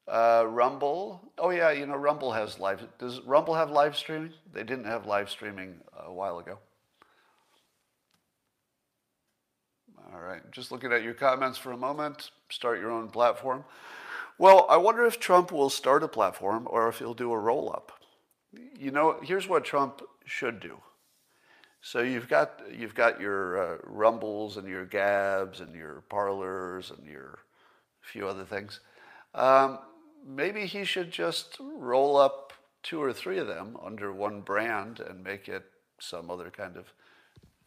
Uh, 0.07 0.45
Rumble. 0.47 1.31
Oh 1.37 1.49
yeah, 1.49 1.71
you 1.71 1.85
know 1.85 1.95
Rumble 1.95 2.31
has 2.31 2.59
live. 2.59 2.85
Does 2.99 3.21
Rumble 3.21 3.55
have 3.55 3.71
live 3.71 3.95
streaming? 3.95 4.33
They 4.53 4.63
didn't 4.63 4.85
have 4.85 5.05
live 5.05 5.29
streaming 5.29 5.81
a 6.05 6.13
while 6.13 6.39
ago. 6.39 6.59
All 10.13 10.21
right, 10.21 10.41
just 10.51 10.71
looking 10.71 10.93
at 10.93 11.03
your 11.03 11.15
comments 11.15 11.57
for 11.57 11.71
a 11.71 11.77
moment. 11.77 12.29
Start 12.49 12.79
your 12.79 12.91
own 12.91 13.09
platform. 13.09 13.65
Well, 14.37 14.65
I 14.69 14.77
wonder 14.77 15.05
if 15.05 15.19
Trump 15.19 15.51
will 15.51 15.69
start 15.69 16.03
a 16.03 16.07
platform 16.07 16.67
or 16.69 16.87
if 16.87 16.99
he'll 16.99 17.13
do 17.13 17.31
a 17.31 17.39
roll 17.39 17.69
up. 17.69 17.91
You 18.77 18.91
know, 18.91 19.19
here's 19.23 19.47
what 19.47 19.65
Trump 19.65 20.01
should 20.25 20.59
do. 20.59 20.77
So 21.85 22.01
you've 22.01 22.27
got 22.27 22.63
you've 22.75 22.95
got 22.95 23.21
your 23.21 23.59
uh, 23.59 23.77
rumbles 23.83 24.57
and 24.57 24.67
your 24.67 24.85
gabs 24.85 25.59
and 25.59 25.75
your 25.75 26.01
Parlers 26.09 26.89
and 26.89 27.07
your 27.07 27.37
few 28.01 28.27
other 28.27 28.43
things. 28.43 28.79
Um, 29.35 29.77
maybe 30.27 30.65
he 30.65 30.83
should 30.83 31.11
just 31.11 31.57
roll 31.59 32.17
up 32.17 32.53
two 32.81 32.99
or 32.99 33.13
three 33.13 33.37
of 33.37 33.45
them 33.45 33.77
under 33.85 34.11
one 34.11 34.41
brand 34.41 34.99
and 34.99 35.23
make 35.23 35.47
it 35.47 35.63
some 35.99 36.31
other 36.31 36.49
kind 36.49 36.75
of 36.75 36.85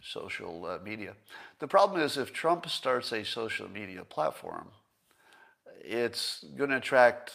social 0.03 0.67
uh, 0.67 0.79
media. 0.83 1.15
The 1.61 1.69
problem 1.69 2.03
is 2.03 2.17
if 2.17 2.33
Trump 2.33 2.69
starts 2.69 3.13
a 3.13 3.25
social 3.25 3.69
media 3.69 4.03
platform, 4.03 4.67
it's 5.81 6.45
going 6.57 6.71
to 6.71 6.79
attract 6.79 7.35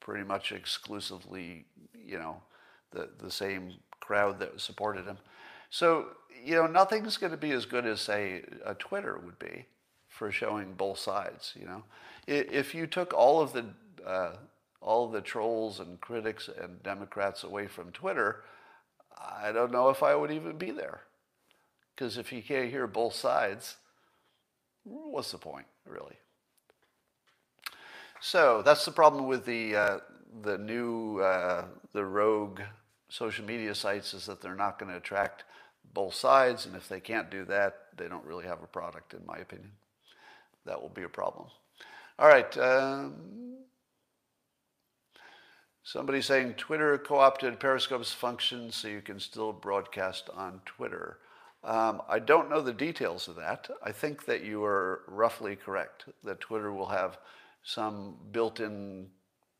pretty 0.00 0.24
much 0.24 0.50
exclusively, 0.50 1.66
you 1.94 2.18
know, 2.18 2.42
the, 2.90 3.10
the 3.22 3.30
same 3.30 3.74
crowd 4.00 4.40
that 4.40 4.60
supported 4.60 5.04
him. 5.04 5.18
So, 5.70 6.06
you 6.44 6.54
know, 6.54 6.66
nothing's 6.66 7.16
going 7.16 7.32
to 7.32 7.36
be 7.36 7.52
as 7.52 7.66
good 7.66 7.86
as, 7.86 8.00
say, 8.00 8.42
a 8.64 8.74
Twitter 8.74 9.20
would 9.24 9.38
be 9.38 9.66
for 10.08 10.30
showing 10.30 10.74
both 10.74 10.98
sides, 10.98 11.52
you 11.58 11.66
know. 11.66 11.82
If 12.26 12.74
you 12.74 12.86
took 12.86 13.12
all 13.12 13.40
of 13.40 13.52
the, 13.52 13.66
uh, 14.06 14.36
all 14.80 15.06
of 15.06 15.12
the 15.12 15.20
trolls 15.20 15.80
and 15.80 16.00
critics 16.00 16.48
and 16.60 16.82
Democrats 16.82 17.44
away 17.44 17.66
from 17.66 17.92
Twitter, 17.92 18.42
I 19.16 19.52
don't 19.52 19.72
know 19.72 19.88
if 19.90 20.02
I 20.02 20.14
would 20.14 20.30
even 20.30 20.58
be 20.58 20.70
there. 20.70 21.02
Because 21.94 22.18
if 22.18 22.32
you 22.32 22.42
can't 22.42 22.70
hear 22.70 22.86
both 22.86 23.14
sides, 23.14 23.76
what's 24.84 25.32
the 25.32 25.38
point, 25.38 25.66
really? 25.86 26.16
So 28.20 28.62
that's 28.62 28.84
the 28.84 28.92
problem 28.92 29.26
with 29.26 29.46
the, 29.46 29.76
uh, 29.76 29.98
the 30.42 30.58
new, 30.58 31.20
uh, 31.20 31.64
the 31.92 32.04
rogue 32.04 32.60
social 33.08 33.44
media 33.44 33.74
sites 33.74 34.14
is 34.14 34.26
that 34.26 34.40
they're 34.40 34.54
not 34.54 34.78
going 34.78 34.90
to 34.90 34.98
attract 34.98 35.44
both 35.94 36.14
sides, 36.14 36.66
and 36.66 36.76
if 36.76 36.88
they 36.88 37.00
can't 37.00 37.30
do 37.30 37.44
that, 37.46 37.76
they 37.96 38.08
don't 38.08 38.24
really 38.24 38.46
have 38.46 38.62
a 38.62 38.66
product, 38.66 39.14
in 39.14 39.24
my 39.26 39.36
opinion. 39.36 39.72
That 40.64 40.80
will 40.80 40.90
be 40.90 41.04
a 41.04 41.08
problem. 41.08 41.46
All 42.18 42.28
right. 42.28 42.56
Um, 42.58 43.56
somebody 45.82 46.20
saying 46.20 46.54
Twitter 46.54 46.98
co-opted 46.98 47.60
Periscope's 47.60 48.12
function 48.12 48.70
so 48.70 48.88
you 48.88 49.00
can 49.00 49.20
still 49.20 49.52
broadcast 49.52 50.28
on 50.34 50.60
Twitter. 50.66 51.18
Um, 51.62 52.02
I 52.08 52.18
don't 52.18 52.50
know 52.50 52.60
the 52.60 52.72
details 52.72 53.28
of 53.28 53.36
that. 53.36 53.68
I 53.82 53.92
think 53.92 54.26
that 54.26 54.44
you 54.44 54.64
are 54.64 55.02
roughly 55.08 55.56
correct, 55.56 56.04
that 56.24 56.40
Twitter 56.40 56.72
will 56.72 56.86
have 56.88 57.18
some 57.62 58.16
built-in 58.30 59.08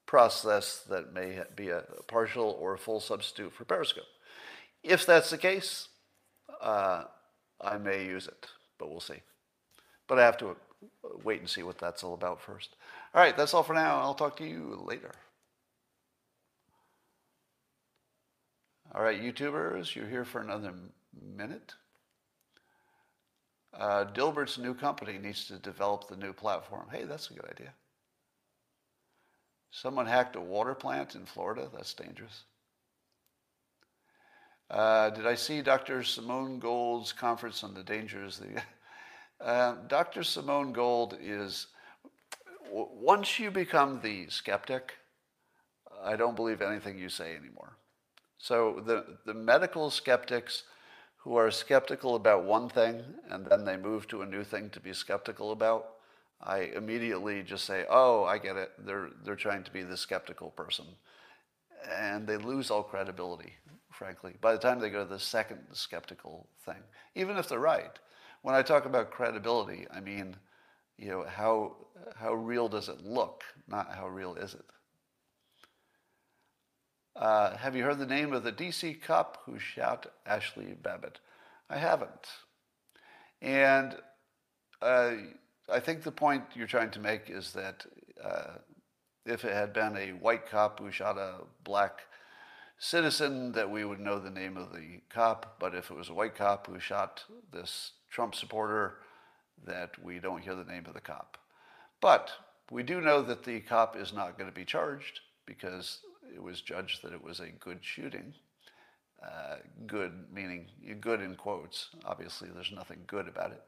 process 0.06 0.84
that 0.88 1.12
may 1.12 1.42
be 1.56 1.70
a 1.70 1.82
partial 2.06 2.56
or 2.60 2.74
a 2.74 2.78
full 2.78 3.00
substitute 3.00 3.52
for 3.52 3.64
Periscope. 3.64 4.04
If 4.84 5.04
that's 5.04 5.30
the 5.30 5.38
case, 5.38 5.88
uh, 6.66 7.04
I 7.60 7.78
may 7.78 8.04
use 8.04 8.26
it, 8.26 8.46
but 8.76 8.90
we'll 8.90 9.00
see. 9.00 9.22
But 10.08 10.18
I 10.18 10.24
have 10.24 10.36
to 10.38 10.56
wait 11.22 11.40
and 11.40 11.48
see 11.48 11.62
what 11.62 11.78
that's 11.78 12.02
all 12.02 12.14
about 12.14 12.40
first. 12.40 12.76
All 13.14 13.20
right, 13.20 13.36
that's 13.36 13.54
all 13.54 13.62
for 13.62 13.72
now. 13.72 14.00
I'll 14.00 14.14
talk 14.14 14.36
to 14.38 14.46
you 14.46 14.82
later. 14.84 15.12
All 18.94 19.02
right, 19.02 19.20
YouTubers, 19.20 19.94
you're 19.94 20.08
here 20.08 20.24
for 20.24 20.40
another 20.40 20.74
minute. 21.36 21.74
Uh, 23.72 24.04
Dilbert's 24.06 24.58
new 24.58 24.74
company 24.74 25.18
needs 25.18 25.46
to 25.46 25.58
develop 25.58 26.08
the 26.08 26.16
new 26.16 26.32
platform. 26.32 26.86
Hey, 26.90 27.04
that's 27.04 27.30
a 27.30 27.34
good 27.34 27.48
idea. 27.50 27.72
Someone 29.70 30.06
hacked 30.06 30.34
a 30.34 30.40
water 30.40 30.74
plant 30.74 31.14
in 31.14 31.26
Florida. 31.26 31.68
That's 31.72 31.94
dangerous. 31.94 32.44
Uh, 34.70 35.10
did 35.10 35.26
I 35.26 35.36
see 35.36 35.62
Dr. 35.62 36.02
Simone 36.02 36.58
Gold's 36.58 37.12
conference 37.12 37.62
on 37.62 37.74
the 37.74 37.84
dangers? 37.84 38.38
The, 38.38 38.62
uh, 39.44 39.76
Dr. 39.86 40.24
Simone 40.24 40.72
Gold 40.72 41.16
is, 41.20 41.68
once 42.70 43.38
you 43.38 43.50
become 43.50 44.00
the 44.02 44.28
skeptic, 44.28 44.94
I 46.02 46.16
don't 46.16 46.34
believe 46.34 46.62
anything 46.62 46.98
you 46.98 47.08
say 47.08 47.36
anymore. 47.36 47.76
So 48.38 48.82
the, 48.84 49.18
the 49.24 49.34
medical 49.34 49.88
skeptics 49.90 50.64
who 51.18 51.36
are 51.36 51.50
skeptical 51.50 52.16
about 52.16 52.44
one 52.44 52.68
thing 52.68 53.02
and 53.30 53.46
then 53.46 53.64
they 53.64 53.76
move 53.76 54.08
to 54.08 54.22
a 54.22 54.26
new 54.26 54.44
thing 54.44 54.70
to 54.70 54.80
be 54.80 54.92
skeptical 54.92 55.52
about, 55.52 55.86
I 56.42 56.70
immediately 56.74 57.42
just 57.42 57.64
say, 57.64 57.84
oh, 57.88 58.24
I 58.24 58.38
get 58.38 58.56
it. 58.56 58.72
They're, 58.84 59.10
they're 59.24 59.36
trying 59.36 59.62
to 59.64 59.70
be 59.70 59.82
the 59.82 59.96
skeptical 59.96 60.50
person. 60.50 60.86
And 61.90 62.26
they 62.26 62.36
lose 62.36 62.70
all 62.70 62.82
credibility 62.82 63.54
frankly, 63.96 64.34
by 64.40 64.52
the 64.52 64.58
time 64.58 64.78
they 64.78 64.90
go 64.90 65.04
to 65.04 65.08
the 65.08 65.18
second 65.18 65.60
skeptical 65.72 66.48
thing, 66.64 66.82
even 67.14 67.36
if 67.36 67.48
they're 67.48 67.58
right. 67.58 67.98
When 68.42 68.54
I 68.54 68.62
talk 68.62 68.84
about 68.84 69.10
credibility, 69.10 69.86
I 69.92 70.00
mean, 70.00 70.36
you 70.98 71.08
know, 71.08 71.24
how, 71.24 71.76
how 72.14 72.34
real 72.34 72.68
does 72.68 72.88
it 72.88 73.02
look, 73.02 73.42
not 73.66 73.94
how 73.94 74.08
real 74.08 74.34
is 74.34 74.54
it? 74.54 74.64
Uh, 77.16 77.56
have 77.56 77.74
you 77.74 77.82
heard 77.82 77.98
the 77.98 78.06
name 78.06 78.32
of 78.34 78.44
the 78.44 78.52
DC 78.52 79.00
cop 79.02 79.38
who 79.46 79.58
shot 79.58 80.06
Ashli 80.28 80.80
Babbitt? 80.82 81.18
I 81.70 81.78
haven't. 81.78 82.28
And 83.40 83.96
uh, 84.82 85.12
I 85.72 85.80
think 85.80 86.02
the 86.02 86.12
point 86.12 86.44
you're 86.54 86.66
trying 86.66 86.90
to 86.90 87.00
make 87.00 87.30
is 87.30 87.52
that 87.54 87.86
uh, 88.22 88.58
if 89.24 89.44
it 89.44 89.52
had 89.52 89.72
been 89.72 89.96
a 89.96 90.10
white 90.10 90.46
cop 90.48 90.78
who 90.78 90.90
shot 90.90 91.16
a 91.16 91.38
black 91.64 92.00
citizen 92.78 93.52
that 93.52 93.70
we 93.70 93.84
would 93.84 94.00
know 94.00 94.18
the 94.18 94.30
name 94.30 94.56
of 94.56 94.72
the 94.72 95.00
cop, 95.08 95.56
but 95.58 95.74
if 95.74 95.90
it 95.90 95.96
was 95.96 96.08
a 96.08 96.14
white 96.14 96.34
cop 96.34 96.66
who 96.66 96.78
shot 96.78 97.24
this 97.52 97.92
Trump 98.10 98.34
supporter, 98.34 98.98
that 99.66 100.02
we 100.02 100.18
don't 100.18 100.42
hear 100.42 100.54
the 100.54 100.64
name 100.64 100.84
of 100.86 100.94
the 100.94 101.00
cop. 101.00 101.38
But 102.00 102.30
we 102.70 102.82
do 102.82 103.00
know 103.00 103.22
that 103.22 103.44
the 103.44 103.60
cop 103.60 103.96
is 103.96 104.12
not 104.12 104.36
going 104.36 104.50
to 104.50 104.54
be 104.54 104.64
charged 104.64 105.20
because 105.46 106.00
it 106.34 106.42
was 106.42 106.60
judged 106.60 107.02
that 107.02 107.12
it 107.12 107.22
was 107.22 107.40
a 107.40 107.48
good 107.48 107.78
shooting. 107.80 108.34
Uh, 109.22 109.56
good 109.86 110.12
meaning 110.32 110.66
good 111.00 111.22
in 111.22 111.34
quotes. 111.36 111.88
Obviously, 112.04 112.48
there's 112.52 112.72
nothing 112.72 112.98
good 113.06 113.26
about 113.26 113.50
it. 113.50 113.62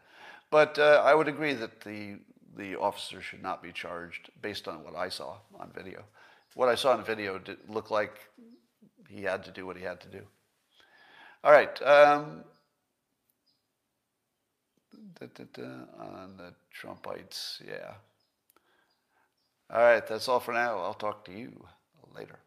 But 0.51 0.79
uh, 0.79 1.03
I 1.05 1.15
would 1.15 1.29
agree 1.29 1.55
that 1.55 1.81
the 1.81 2.19
the 2.57 2.77
officer 2.77 3.23
should 3.23 3.43
not 3.43 3.63
be 3.63 3.73
charged 3.73 4.31
based 4.43 4.69
on 4.69 4.85
what 4.85 4.95
I 4.95 5.09
saw 5.09 5.39
on 5.59 5.71
video. 5.75 6.05
What 6.55 6.69
I 6.69 6.75
saw 6.75 6.93
on 6.93 7.05
video 7.05 7.39
did 7.39 7.59
look 7.69 7.91
like 7.91 8.19
he 9.09 9.23
had 9.23 9.43
to 9.45 9.51
do 9.51 9.67
what 9.67 9.77
he 9.77 9.83
had 9.83 10.01
to 10.03 10.09
do. 10.09 10.23
All 11.43 11.53
right. 11.53 11.83
Um, 11.83 12.45
da, 15.19 15.27
da, 15.35 15.45
da, 15.53 15.69
on 15.99 16.37
the 16.37 16.55
Trumpites, 16.75 17.61
yeah. 17.67 17.95
All 19.71 19.83
right, 19.83 20.07
that's 20.07 20.29
all 20.29 20.41
for 20.41 20.53
now. 20.53 20.79
I'll 20.79 20.95
talk 20.95 21.25
to 21.27 21.33
you 21.33 21.53
later. 22.15 22.39